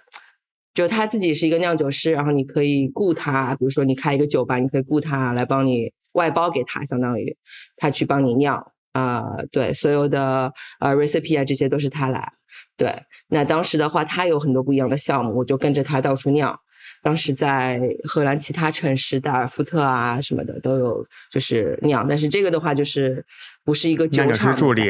[0.76, 7.38] 就他自己是一个酿酒师，然后你可以雇他，比如说你开一个酒吧，你可以雇他来帮你外包给他，相当于
[7.78, 12.32] 他去帮你酿啊、对，所有的呃 recipe 啊这些都是他来。
[12.78, 12.92] 对，
[13.28, 16.58] 那当时的话，他有很多不一样的项目，我就跟着他到处酿。
[17.02, 22.08] 当时在荷兰其他城市，达尔夫特啊什么的都有，就是酿。
[22.08, 23.26] 但是这个的话，就是
[23.64, 24.84] 不是一个酒厂助理。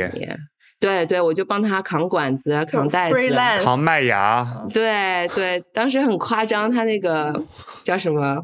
[0.80, 3.16] 对对，我就帮他扛管子、扛袋子。
[3.64, 4.44] 扛麦芽，
[4.74, 7.34] 对对，当时很夸张，他那个
[7.84, 8.38] 叫什么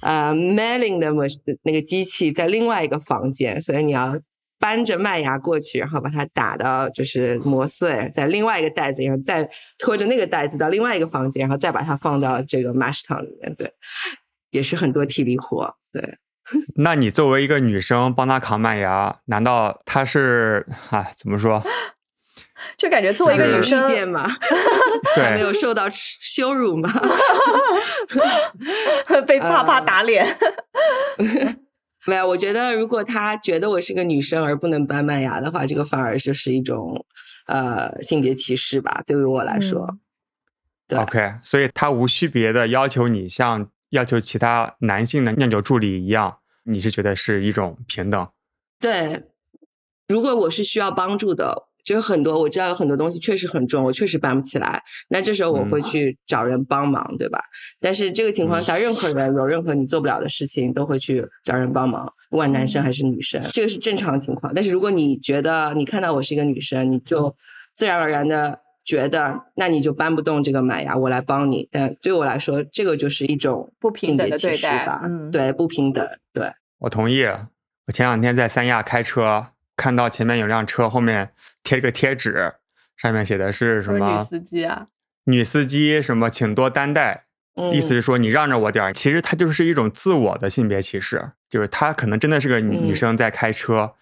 [0.00, 4.18] 呃 mailing 的 mach- 那个机器在另外一个房间，所以你要
[4.58, 9.48] 搬着麦芽过去，然后把它打到就是磨碎，在另外一个袋子，然后再
[9.78, 13.72] 拖着那个袋子到另外一个房间，然后再把它放到这个 mash tun 里面，对，
[14.50, 16.18] 也是很多体力活，对。
[16.76, 21.60] 那你作为一个女生帮他扛麦芽，难道他是啊怎么说？
[22.76, 24.28] 就感觉作为一个女生意，见吗？
[25.16, 26.88] 还没有受到羞辱吗？
[29.26, 30.36] 被爸爸呃打脸。
[32.06, 37.04] 没有，我觉得如果他觉得我是个女生而不能搬麦芽的话，这个反而就是一种
[37.46, 39.02] 呃性别歧视吧。
[39.06, 40.00] 对于我来说，嗯
[40.88, 48.28] 对 OK，所以他无区别的要求你像要求其他男性的酿酒助理一样，你是觉得是一种平等？
[48.78, 49.24] 对，
[50.06, 57.40] 如果我是需要帮助的，就是很多我知道有很多东西确实很重，我确实搬不起来，那这时候我会嗯去找人帮忙，对吧？
[57.80, 64.52] 但是这个情况下，任何人有任何你做不了的事情，都会去找人帮忙，不管男生还是女生，这个是正常情况。
[64.54, 67.34] 但是如果你觉得你看到我是一个女生，你就
[67.74, 68.60] 自然而然的。
[68.86, 71.68] 觉得那你就搬不动这个买呀，我来帮你。
[71.72, 75.00] 但对我来说，这个就是一种不平等的对待吧？
[75.02, 76.48] 嗯对，不平等，对。
[76.78, 77.24] 我同意。
[77.24, 82.54] 我前两天在三亚开车，看到前面有辆车后面贴了个贴纸，
[82.96, 84.86] 上面写的是什么女么司机啊，
[85.24, 87.24] 女司机什么请多担待，
[87.54, 88.92] 嗯意思是说你让着我点儿。
[88.92, 93.94] 其实它就是一种自我的性别歧视，就是她可能真的是个女嗯女生在开车，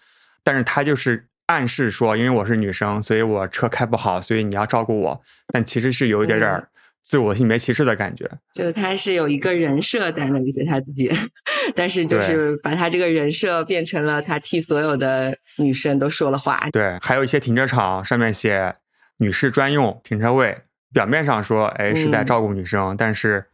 [0.43, 5.21] 但是她就是暗示说，因为我是女生，所以我车开不好，所以你要照顾我。
[5.47, 6.67] 但其实是有一点点
[7.05, 8.27] 自我性别歧视的感觉。
[8.51, 11.07] 就他是有一个人设在那里给他自己，
[11.75, 16.59] 但是就是把他这个人设变成了他替所有的女生都说了话。
[16.71, 18.73] 对，还有一些停车场上面写
[19.17, 20.57] 女士专用停车位，
[20.91, 23.45] 表面上说哎是在嗯照顾女生，但是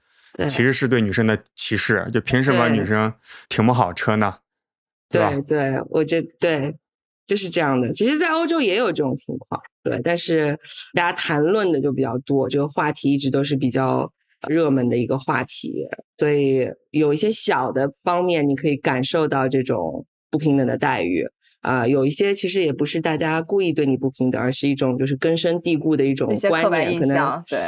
[0.47, 2.09] 其实是对女生的歧视。
[2.13, 3.13] 就凭什么女生
[3.49, 4.37] 停不好车呢？
[5.09, 6.73] 对对，我觉对，
[7.31, 7.93] 就是这样的。
[7.93, 10.59] 其实，在欧洲也有这种情况，对，但是
[10.93, 14.11] 大家谈论的就比较多，这个话题一直都是比较
[14.49, 21.25] 热门的一个话题，所以有一些小的方面，你可以感受到这种不平等的待遇。
[21.61, 27.59] 啊、有一些其实也不是大家故意对你不平等，而是一种就是根深蒂固的一种观念，可能，对，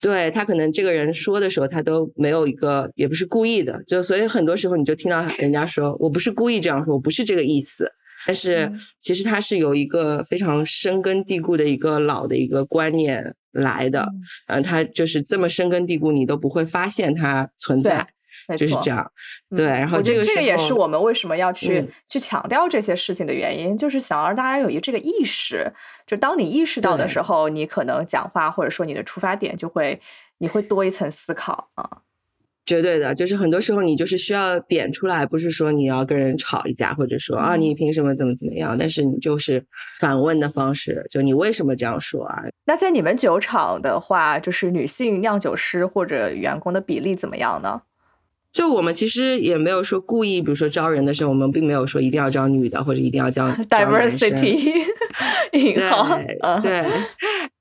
[0.00, 7.90] 对他可能这个人说的时候，他都没有一个，也不是故意的，就所以很多时候你就听到人家说我不是故意这样说，我不是这个意思，
[8.26, 8.80] 但是嗯。
[9.00, 14.02] 其实它是有一个非常深根蒂固的一个老的一个观念来的，
[14.48, 14.60] 嗯。
[14.60, 18.06] 嗯，他就是这么深根蒂固，你都不会发现它存在，
[18.56, 19.10] 就是这样。
[19.56, 21.88] 对，然后这个这个也是我们为什么要去嗯。
[22.08, 25.70] 去强调这些事情的原因，就是想让大家有一个这个意识，
[26.06, 30.00] 就当你意识到的时候，你可能讲话或者说你的出发点就会
[30.38, 32.02] 你会多一层思考啊。
[32.68, 39.64] 绝对的，就是很多时候你就是需要点出来，不是说你要跟人吵一架，或者说啊嗯你凭什么怎么怎么样，但是你就是
[39.98, 42.42] 反问的方式，就你为什么这样说啊？
[42.66, 47.80] 那在你们酒厂的话，就是女性酿酒师或者员工的比例怎么样呢？
[48.52, 54.72] 就我们其实也没有说故意，比如说招人的时候，我们并没有说一定要招女的，或者一定要招 diversity
[56.62, 56.84] 对，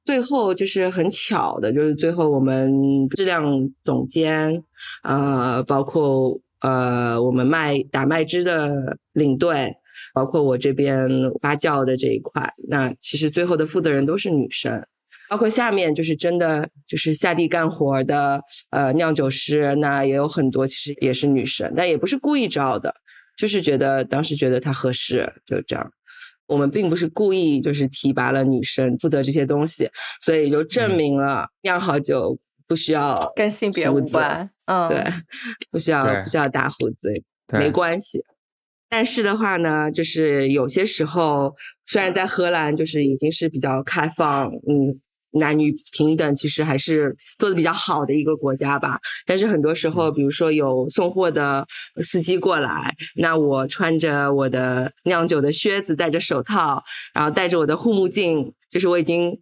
[0.06, 4.64] 最后就是很巧的，就是最后我们质量总监，
[5.04, 9.76] 呃，包括呃我们卖打麦汁的领队，
[10.14, 11.10] 包括我这边
[11.42, 14.86] 发酵的这一块，那其实最后的负责人都是女生。
[15.30, 22.94] 包括下面就是真的就是下地干活的呃酿酒师，那也有很多其实也是女生，但也不是故意招的，
[23.38, 25.92] 就是觉得当时觉得她合适，就这样。
[26.48, 29.90] 我们并不是故意就是提拔了女生负责这些东西，
[30.24, 34.50] 所以就证明了酿好酒不需要跟性别无关。
[34.64, 35.04] 嗯，对，
[35.70, 37.10] 不需要不需要大胡子，
[37.52, 38.24] 没关系。
[38.90, 41.54] 但是的话呢，就是有些时候，
[41.86, 45.02] 虽然在荷兰就是已经是比较开放，嗯，
[45.38, 49.00] 男女平等，其实还是做的比较好的一个国家吧。
[49.26, 51.66] 但是很多时候，比如说有送货的
[52.02, 56.84] 司机过来，那我穿着我的酿酒的靴子，戴着手套，
[57.14, 59.40] 然后戴着我的护目镜，就是我已经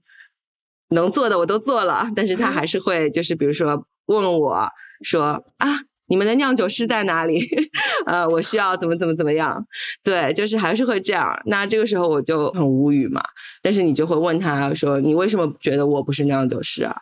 [0.90, 4.68] 能做的我都做了，但是他还 是会就是比如说问我
[5.04, 5.70] 说啊。
[6.08, 7.40] 你们的酿酒师在哪里？
[8.06, 9.66] 呃，我需要怎么怎么怎么样？
[10.04, 11.40] 对，就是还是会这样。
[11.46, 13.22] 那这个时候我就很无语嘛。
[13.62, 16.96] 但是你就会问他说：“你为什么觉得我不是酿酒师啊？”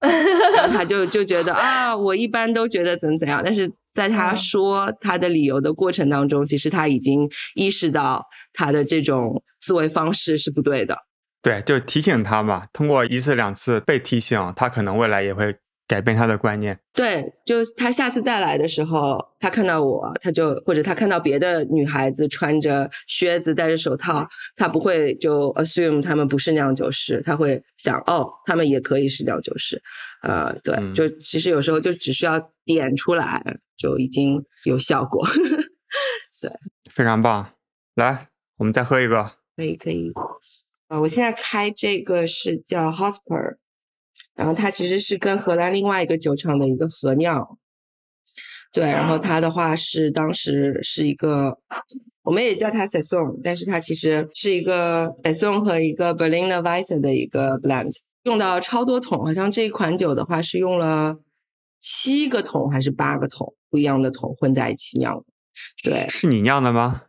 [0.00, 3.42] 然后他就就觉得啊，我一般都觉得怎么怎样。
[3.44, 8.24] 但是在他嗯说他的理由的过程当中，其实他已经意识到
[8.54, 10.96] 他的这种思维方式是不对的。
[11.42, 15.56] 对，就提醒他嘛，通过一次两次被提醒，他可能未来也会
[15.90, 16.78] 改变他的观念。
[16.92, 24.24] 对，就是他下次再来的时候，他看到我，他就或者他看到别的女孩子穿着靴子、戴着手套，
[24.54, 29.82] 他不会就 assume 他们不是酿酒师，他会想哦，他们也可以是酿酒师。
[30.22, 33.42] 呃，对，嗯就其实有时候就只需要点出来，
[33.76, 35.26] 就已经有效果。
[36.40, 36.52] 对
[36.88, 37.50] 非常棒，
[37.96, 38.28] 来，
[38.58, 39.32] 我们再喝一个。
[39.56, 40.12] 可以可以，
[40.88, 43.56] 呃，我现在开这个是叫 Hosper，
[44.40, 47.58] 然后它其实是跟荷兰另外一个酒厂的一个合酿，
[48.72, 51.58] 对，然后它的话是当时是一个，
[52.22, 61.18] 我们也叫它 Saison，但是它其实是一个 Saison 和一个 Berliner Weisse 的一个 blend，用到超多桶，好像这一款酒的话是用了
[61.78, 65.24] 七个桶还是八个桶不一样的桶混在一起酿的，
[65.84, 67.02] 对，是你酿的吗？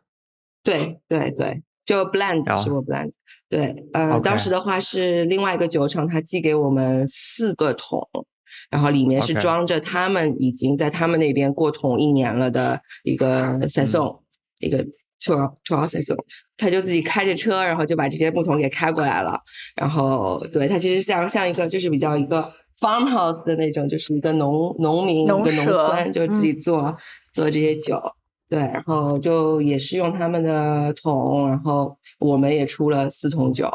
[0.63, 2.61] 对对对，就 blend 啊。
[2.61, 3.13] 是我 blend，
[3.51, 8.01] 对，呃当时的话是另外一个酒厂，他寄给我们四个桶，
[8.69, 13.61] 然后里面是装着他们已经在他们那边过桶一年了的一个嗯。
[13.63, 14.19] saison，、
[14.61, 14.77] 一个
[15.19, 16.15] t r a t r a saison，
[16.55, 19.37] 他就自己开着车，然后就把这些木桶给开过来了，
[19.75, 22.49] 然后对他其实像像一个就是比较一个
[22.79, 26.97] farmhouse 的那种，就是一个农农民农一个农村，就自己嗯做、
[27.33, 28.01] 做这些酒。
[28.51, 33.71] 对，然后就也是用他们的桶，然后我们也出了四桶酒，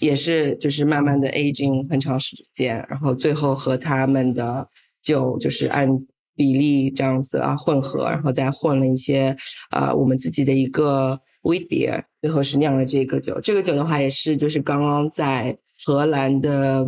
[0.00, 4.68] 也是就是慢慢的 aging 很长时间，然后最后和他们的
[5.00, 5.88] 酒就是按
[6.34, 9.36] 比例这样子啊混合，然后再混了一些
[9.70, 13.40] 啊、我们自己的一个 wheat beer，最后是酿了这个酒。
[13.40, 16.84] 这个酒的话也是就是刚刚在荷兰的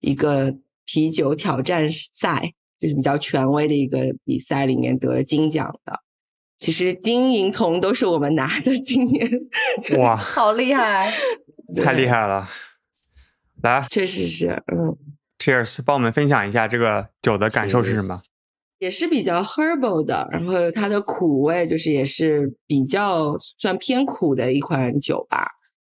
[0.00, 0.56] 一个
[0.86, 6.00] 啤酒挑战赛，就是比较权威的一个比赛里面得金奖的。
[6.62, 9.28] 其实金银铜都是我们拿的，今年
[9.98, 11.12] 哇，好厉害！
[11.82, 12.48] 太厉害了！
[13.64, 14.96] 来确实是，嗯
[15.38, 18.22] ，，Cheers，帮我们分享一下这个酒的感受是什么？
[18.78, 25.44] 也是比较 herbal 的，然后它的苦味就是也是比较算偏苦的一款酒吧，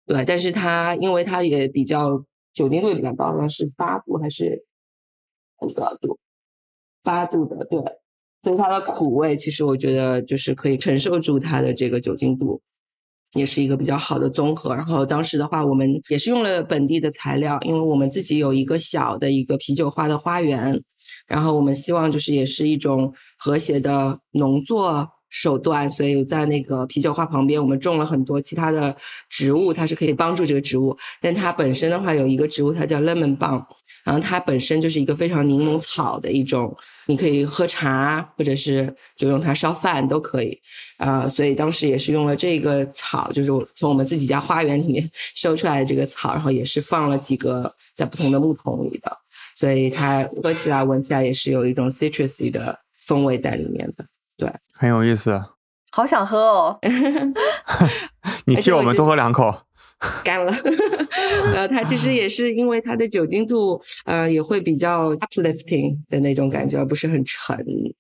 [0.06, 4.64] 对，但是它因为它也比较酒精度也比较高，是八度还是
[5.60, 6.20] 多少度？
[7.02, 7.80] 八度的，对，
[8.44, 12.62] 所以它的苦味其实我觉得就是可以承受住它的这个酒精度。
[13.34, 14.74] 也是一个比较好的综合。
[14.74, 20.82] 然后当时的话，我们也是用了本地的材料，因为我们自己有一个小的一个啤酒花的花园，
[21.28, 28.96] 然后我们希望就是也是一种和谐的农作手段，所以在那个啤酒花旁边，我们种了很多其他的
[29.30, 30.98] 植物，它是可以帮助这个植物。
[31.22, 33.64] 但它本身的话，有一个植物，它叫 lemon balm，
[34.04, 36.76] 然后它本身就是一个非常柠檬草的一种，
[37.08, 40.60] 你可以喝茶，或者是就用它烧饭都可以。
[40.98, 49.12] 啊，所以当时也是用了这个草，就是从我们自己家花园里面 收出来的这个草，然后也是放了几个在不同的木桶里的，
[49.56, 54.06] 所以它喝起来、闻起来也是有一种 citrusy 的风味在里面的。
[54.38, 55.44] 对，很有意思。
[55.92, 56.80] 好想喝哦！
[58.46, 59.64] 你替我们多喝两口。
[60.24, 60.54] 干了。
[61.54, 67.58] 呃，它其实也是因为它的酒精度，呃，也会比较 uplifting 的那种感觉，而不是很沉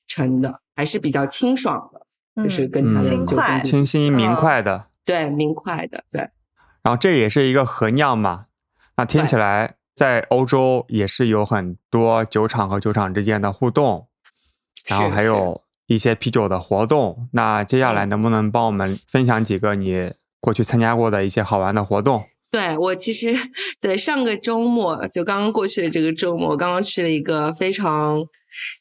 [0.08, 4.88] 沉的，还是比较清爽的，就是跟它的酒精度清新明快的。
[5.06, 6.22] 对，明快的，对。
[6.84, 8.45] 然后这也是一个合酿嘛，
[8.97, 14.08] 那听起来在欧洲也是有很多酒厂和酒厂之间的互动，
[14.86, 15.62] 然后还有。
[15.89, 22.25] 一些啤酒的活动，那接下来能不能帮我们分享几个你过去参加过的一些好玩的活动？
[22.51, 23.35] 对我其实
[23.79, 28.23] 对上个周末就刚刚过去的这个周末，我刚刚去了一个非常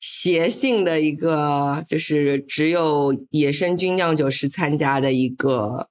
[0.00, 5.88] 邪性的一个，就是只有野生菌酿酒师参加的一个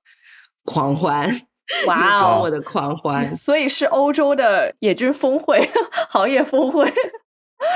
[0.66, 1.42] 狂欢，
[1.86, 5.70] 哇哦，我的狂欢，所以是欧洲的野菌峰会，
[6.10, 6.92] 行业峰会。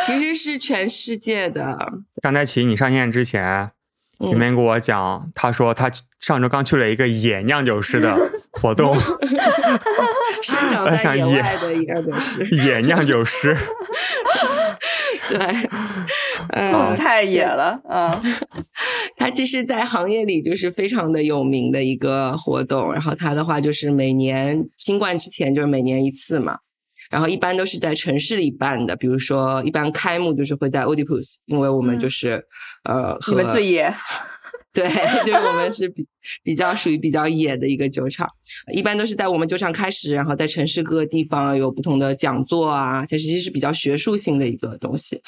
[0.06, 1.78] 其实是全世界的。
[2.22, 3.72] 刚才起你上线之前，
[4.22, 8.16] 你们跟我讲，他说他上周刚去了一个野酿酒师的
[8.52, 8.96] 活动，
[10.44, 13.58] 生长在野外的酿酒师， 野酿酒师，
[15.30, 15.38] 对，
[16.50, 18.22] 嗯，太野了，嗯，
[19.18, 22.94] 他其实，在行业里就是非常的有名的一个活动。
[22.94, 26.58] 然后他的话就是每年新冠之前就是每年一次嘛。
[27.12, 32.44] 然后一般都是在城市里办的，比如说一般开幕就是会在 Oedipus，因为我们就是
[32.86, 33.94] 呃，你们最野，
[34.74, 34.88] 对，
[35.26, 36.08] 就是我们是比
[36.42, 38.28] 比较属于比较野的一个酒厂，
[38.74, 45.22] 一般都是在我们酒厂开始，然后在城市各个地方有不同的讲座啊，它实际是比较学术性的一个东西，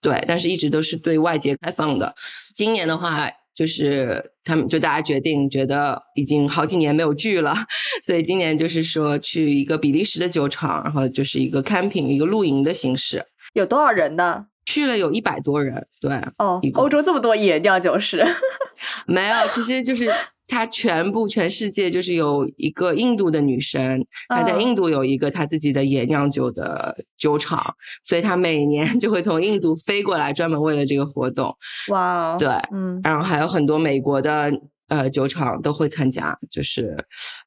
[0.00, 2.14] 对，但是一直都是对外界开放的。
[2.54, 3.28] 今年的话。
[3.54, 7.54] 就是他们就大家决定，觉得已经好几年没有聚了，
[8.02, 13.26] 所以今年就是说去一个比利时的酒厂，然后就是一个 camping 一个露营的形式。
[13.54, 14.46] 有多少人呢？
[14.64, 15.86] 去了有一百多人。
[16.00, 18.24] 对，哦，欧洲这么多野酿酒师，
[19.06, 20.12] 没有，其实就是。
[20.48, 31.56] 他全部全世界就是有一个印度的女生，她在印度有一个她自己的野酿酒的酒厂，所以她每年就会从印度飞过来，专门为了这个活动。
[31.88, 34.52] 哇，对，嗯，然后还有很多美国的
[34.88, 36.98] 呃酒厂都会参加，就是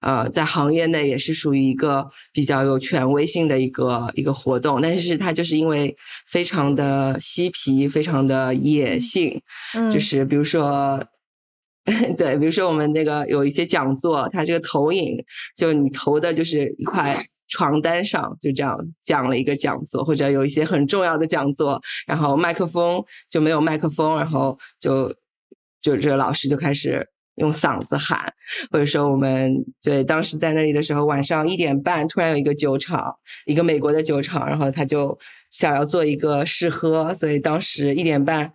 [0.01, 5.95] 呃在行业内也是属于一个比较有权威性的一个一个活动，但是它就是因为
[6.25, 9.39] 非常的嬉皮，非常的野性，
[9.91, 11.05] 就是比如说。
[12.17, 15.23] 对，比如说我们那个有一些讲座，它这个投影
[15.55, 25.13] 就你投的就是一块床单上，就这样讲了一个讲座，或者有一些很重要的讲座，然后麦克风就没有麦克风，然后就
[25.79, 28.33] 就这个老师就开始用嗓子喊，
[28.71, 33.15] 或者说我们对当时在那里的时候，晚上一点半突然有一个酒厂，
[33.45, 35.15] 一个美国的酒厂，然后他就
[35.51, 38.51] 想要做一个试喝，所以当时一点半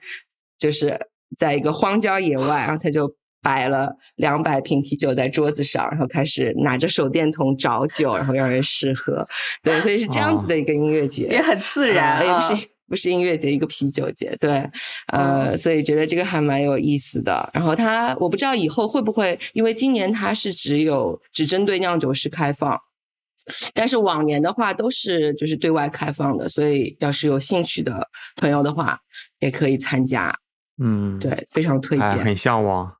[0.58, 0.98] 就是
[1.38, 3.14] 在一个荒郊野外，然后他就。
[3.42, 9.26] 摆了两百瓶啤酒在桌子上，然后开始拿着手电筒找酒，然后让人试喝。
[9.62, 14.36] 对，所以是这样子的一个音乐节，也很自然，也不是不是音乐节，一个啤酒节。
[14.40, 14.68] 对，
[15.12, 17.48] 呃，所以觉得这个还蛮有意思的。
[17.54, 22.78] 然后他，我不知道以后会不会，因为今年它是只有只针对酿酒师开放，
[23.72, 28.98] 但是往年的话都是就是对外开放的，所以要是有兴趣的朋友的话，
[29.38, 30.36] 也可以参加。
[30.82, 32.99] 嗯，对，非常推荐，很向往。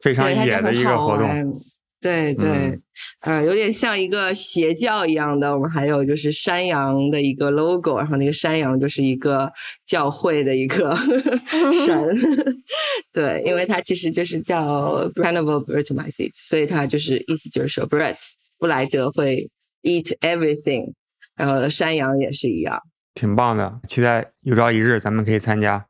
[0.00, 1.60] 非常野的一个活动，
[2.00, 2.80] 对对，
[3.20, 5.54] 呃，有点像一个邪教一样的。
[5.54, 9.52] 我们还有就是山羊的一个 logo，然后那个山羊就是一个
[9.84, 10.96] 教会的一个
[11.84, 12.16] 神，
[13.12, 18.16] 对，因为它其实就是叫 Carnival b r e t m y s e a t 所以它就是意思就是说 Brett
[18.58, 19.50] 布莱德会
[19.82, 20.94] eat everything，
[21.36, 22.80] 然后山羊也是一样，
[23.12, 25.89] 挺棒的，期待有朝一日咱们可以参加。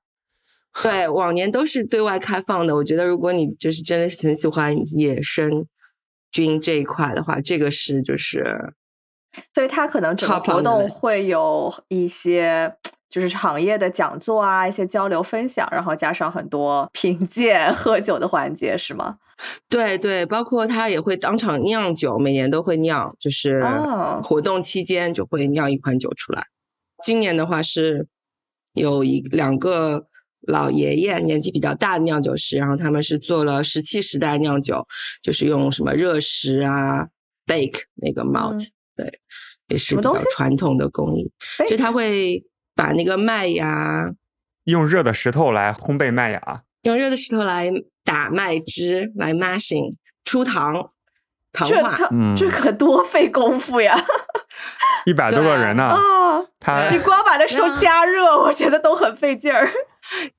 [0.82, 2.74] 对，往年都是对外开放的。
[2.76, 5.66] 我觉得，如果你就是真的很喜欢野生
[6.30, 8.72] 菌这一块的话，这个是就是，
[9.52, 12.72] 所以它可能整个活动会有一些
[13.08, 19.16] 就是行业的讲座啊，一些交流分享，然后加上很多 品鉴喝酒的环节，是吗？
[19.68, 23.60] 对对，包括他也会当场酿酒，每年都会酿，就是
[24.22, 26.44] 活动期间就会酿一款酒出来。
[27.02, 28.06] 今年的话是
[28.74, 30.06] 有一两个。
[30.42, 34.86] 老爷爷，年纪比较大的酿酒师，然后他们是做了石器时代酿酒，
[35.22, 37.06] 就是用什么热石啊
[37.46, 39.20] ，bake 那个 malt，、对，
[39.68, 41.30] 也是比较传统的工艺，
[41.68, 42.42] 就他会
[42.74, 44.10] 把那个麦芽
[44.64, 47.70] 用热的石头来烘焙麦芽，用热的石头来
[48.04, 49.92] 打麦汁，来 mashing
[50.24, 50.88] 出糖，
[51.52, 52.08] 糖化。
[52.36, 54.02] 这可多费功夫呀！
[55.06, 59.70] 一百多个人呢，啊，他你光把那石头加热，我觉得都很费劲儿。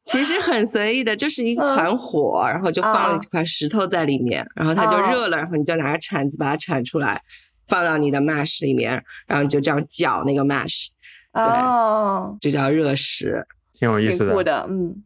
[0.05, 7.22] 其实很随意的，就是一嗯团火，然后就放了啊几块石头在里面，然后它就啊热了，然后你就拿铲子把它铲出来，
[7.68, 10.88] 放到你的 mash 里面，然后你就这样搅那个 mash，
[11.34, 13.45] 哦，就叫热食。
[13.74, 14.34] 挺有意思的。
[14.34, 15.03] 酷的，嗯，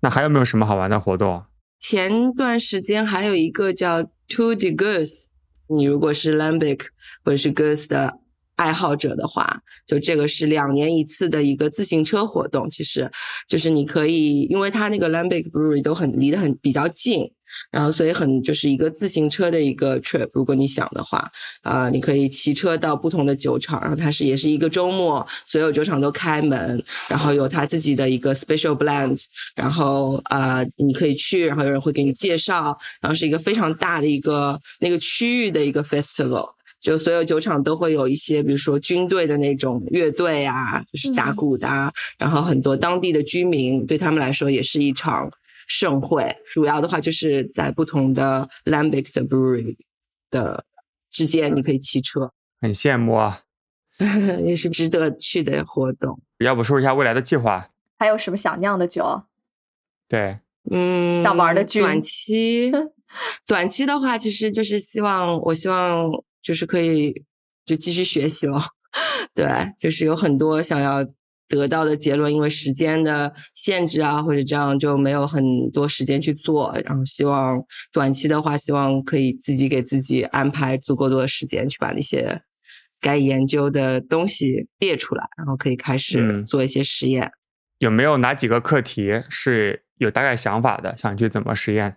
[0.00, 1.44] 那还有没有什么好玩的活动？
[1.78, 5.26] 前段时间还有一个叫 Two de Goose，
[5.68, 6.86] 你如果是 Lambic
[7.24, 8.18] 或者是 Goose 的
[8.58, 12.68] 爱好者的话，就这个是两年一次的一个自行车活动。
[12.68, 13.10] 其实
[13.48, 17.30] 就是你可以，因为它那个 Lambic Brewery 都很离得很比较近，
[17.70, 20.28] 然后所以很就是一个自行车的一个 trip。
[20.32, 21.24] 如果你想的话，
[21.62, 29.22] 啊、你可以骑车到不同的酒厂，然后它是也是一个周末，所有酒厂都开门，然后有它自己的一个 special blend，
[29.54, 36.57] 然后呃你可以去，然后有人会给你介绍，然后是一个非常大的一个那个区域的一个 festival。
[36.80, 45.30] 就所有酒厂都会有一些，比如说军队的那种乐队啊，就是打嗯鼓的啊，然后很多当地的居民对他们来说也是一场
[45.66, 46.36] 盛会。
[46.52, 49.76] 主要的话就是在不同的 Lambic 的 brewery
[50.30, 50.64] 的
[51.10, 53.40] 之间，你可以骑车，很羡慕啊！
[54.44, 56.20] 也是值得去的活动。
[56.38, 57.70] 要不说一下未来的计划？
[57.98, 59.22] 还有什么想酿的酒？
[60.08, 60.38] 对，
[60.70, 62.70] 嗯，想玩的剧短期，
[63.44, 66.08] 短期的话，其实就是希望，我希望
[66.42, 67.24] 就是可以
[67.64, 68.60] 就继续学习了。
[69.34, 69.46] 对，
[69.78, 71.04] 就是有很多想要
[71.46, 76.76] 得到的结论，因为时间的限制啊，或者这样就没有很多时间去做。
[76.84, 77.62] 然后希望
[77.92, 82.42] 短期的话，希望可以自己给自己安排足够多的时间，去把那些
[83.00, 87.30] 该研究的东西列出来，然后可以开始嗯做一些实验。
[87.78, 91.96] 有没有哪几个课题是有大概想法的，想去怎么实验？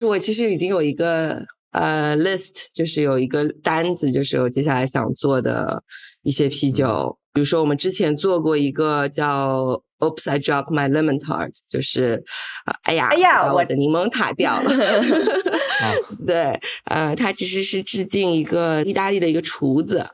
[0.00, 5.82] 我其实已经有一个呃 list，就是有一个单子，就是我接下来想做的
[6.22, 7.18] 一些啤酒。
[7.32, 12.22] 比如说，我们之前做过一个叫 “Oops, I dropped my lemon tart”，就是
[12.66, 14.70] 呃哎呀，哎呀我的柠檬塔掉了。
[15.80, 15.94] 啊
[16.26, 20.08] 对，呃，它其实是致敬一个意大利的一个厨子。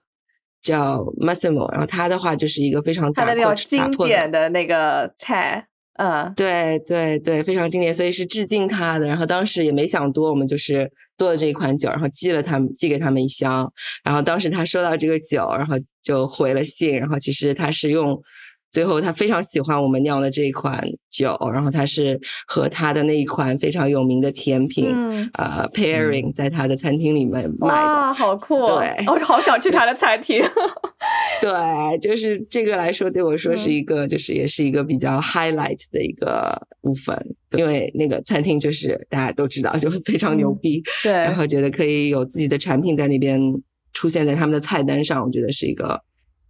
[0.62, 5.64] 叫 Massimo，然后他的话就是一个非常它打破的那种经典的那个菜，
[5.99, 9.07] 嗯，对对对，非常经典，所以是致敬他的。
[9.07, 13.72] 然后当时也没想多，我们就是做了这一款酒，然后寄了他们寄给他们一箱。
[14.05, 16.99] 然后当时他收到这个酒，然后就回了信。
[16.99, 18.20] 然后其实他是用，
[18.77, 27.68] 最后他非常喜欢我们酿的这一款酒，然后他是和他的那一款非常有名的甜品，嗯呃，pairing 在他的餐厅里面卖的。
[27.68, 28.61] 哇，好酷！
[28.61, 30.45] 哦对我好想去他的餐厅。
[31.41, 37.18] 对，就是这个来说，对我说是嗯一个，就是也是一个比较 highlight 的一个部分，
[37.57, 43.41] 因为那个餐厅就是大家都知道，就非常牛嗯逼，对，然后觉得可以有自己的产品在那边
[43.95, 45.99] 出现在他们的菜单上，我觉得是一个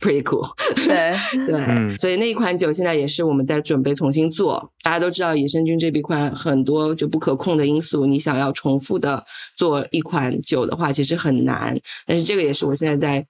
[0.01, 0.47] pretty cool。
[0.74, 1.14] 对，
[1.47, 4.72] 对，嗯所以那一款酒现在也是我们在准备重新做。
[4.82, 9.24] 大家都知道，野生菌这笔款很多就不可控的因素，你想要重复的
[9.57, 11.78] 做一款酒的话，其实很难。
[12.07, 13.26] 但是这个也是我现在在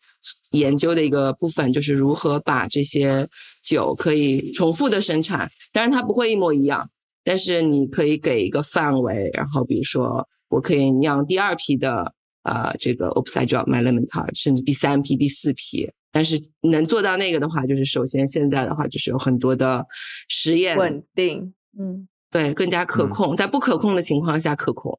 [0.51, 3.29] 研究的一个部分，就是如何把这些
[3.63, 5.51] 酒可以重复的生产。
[5.73, 6.89] 当然，它不会一模一样，
[7.25, 12.13] 但是你可以给一个范围，然后比如说，我可以酿第二批的。
[12.49, 19.85] 呃，这个 Oops I dropped my lemon tart，甚至第三批、第四批，但是能做到那个的话，就是首先现在的话，就是有很多的
[20.29, 24.99] 实验，稳定，嗯，对，更加可嗯控，在不可控的情况下可控，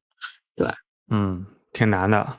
[0.55, 0.67] 对
[1.09, 1.43] 嗯，
[1.73, 2.37] 挺难的。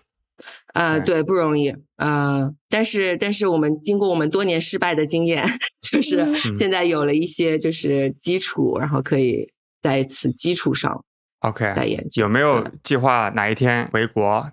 [0.74, 5.44] 呃，对对，不容易，呃，但是但是我们经过我们多年失败的经验，
[5.82, 9.50] 就是嗯现在有了一些就是基础，然后可以
[9.82, 11.04] 在此基础上
[11.40, 12.22] OK，再研究。
[12.22, 14.48] 有没有计划哪一天回国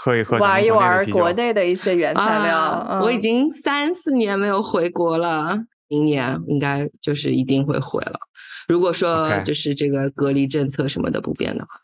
[0.00, 2.56] 喝一喝玩一玩国内的一些原材料。
[2.56, 8.20] 啊，我已嗯经三四年没有回国了，明年应该就是一定会回了。
[8.68, 11.80] 如果说就是这个隔离政策什么的不变的话，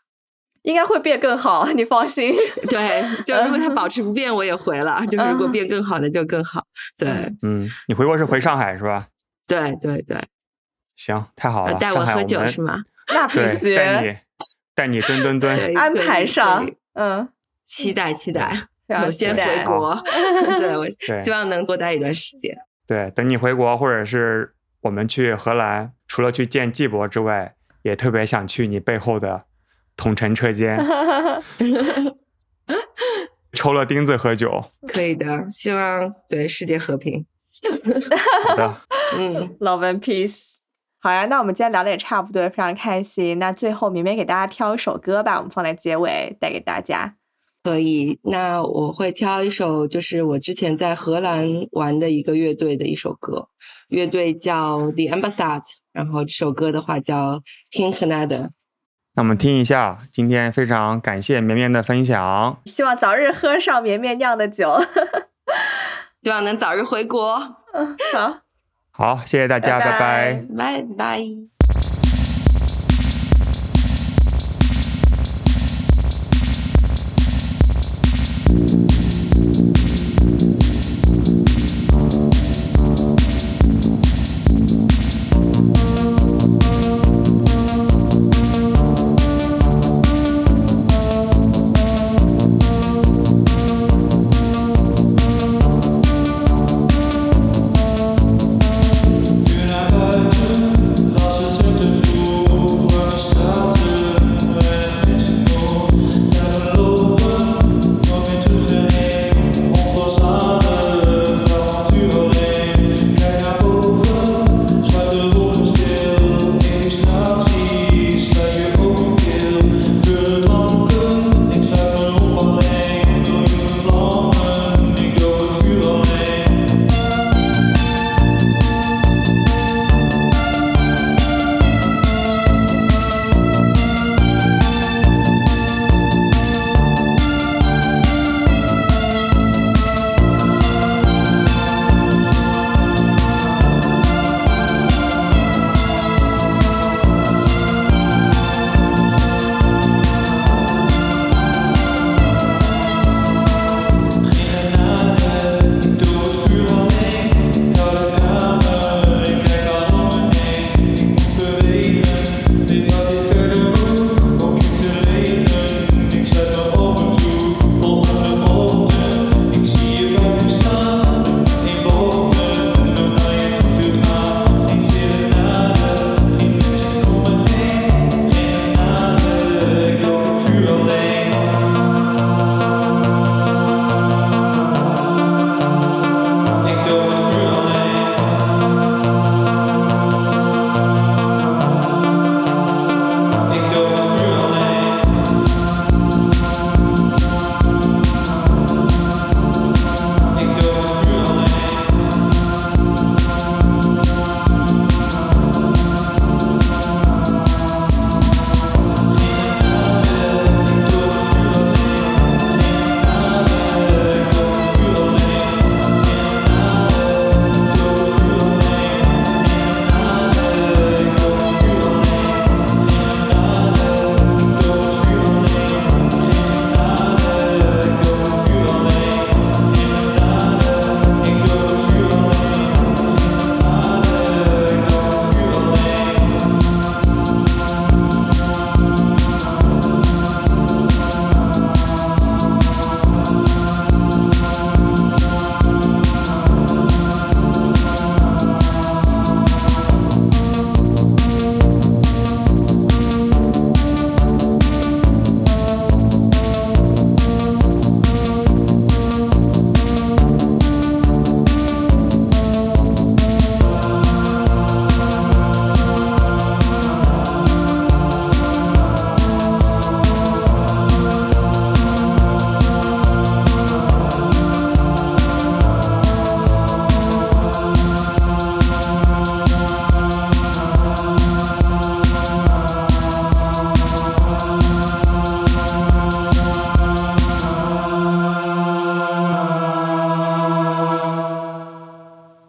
[0.61, 2.33] 应该会变更好， 你放心。
[2.69, 5.05] 对，就如果它保持不变，我也回了。
[5.07, 6.63] 就是如果嗯变更好，那就更好。
[6.97, 9.07] 对，嗯嗯，你回国是回上海是吧？
[9.45, 10.17] 对，对，对。
[10.95, 12.81] 行，太好了，呃带我喝酒是吗？
[13.13, 14.17] 那必对，须带你
[14.73, 15.77] 带你蹲蹲蹲。
[15.77, 17.27] 安排上，嗯，
[17.65, 18.55] 期待期待。
[18.87, 19.99] 首先回国，
[20.59, 20.85] 对我
[21.23, 22.55] 希望能多待一段时间。
[22.85, 29.45] 对，等你回国或者是我们去荷兰，除了去见季博之外，也特别想去你背后的
[29.97, 30.79] 统城车间
[33.53, 34.65] 抽了钉子喝酒。
[34.87, 37.25] 可以的，希望对世界和平。
[38.47, 38.81] 好的，
[39.17, 40.55] 嗯，Love and peace。
[40.99, 43.39] 好呀，那我们今天聊的也差不多，非常开心。
[43.39, 47.15] 那最后绵绵给大家挑一首歌吧，我们放在结尾带给大家。
[47.65, 48.19] 可以。
[48.21, 53.47] 那我会挑一首，就是我之前在荷兰玩的一个乐队的一首歌，
[53.87, 57.41] 乐队叫 The Ambassad，然后这首歌的话叫
[57.71, 58.49] King Canada。
[59.15, 62.61] 那我们听一下，今天非常感谢绵绵的分享。
[62.67, 64.79] 希望早日喝上绵绵酿的酒。
[66.21, 67.57] 希望能早日回国。
[67.73, 68.41] 嗯好。
[68.91, 71.54] 好，谢谢大家，拜拜拜拜拜拜。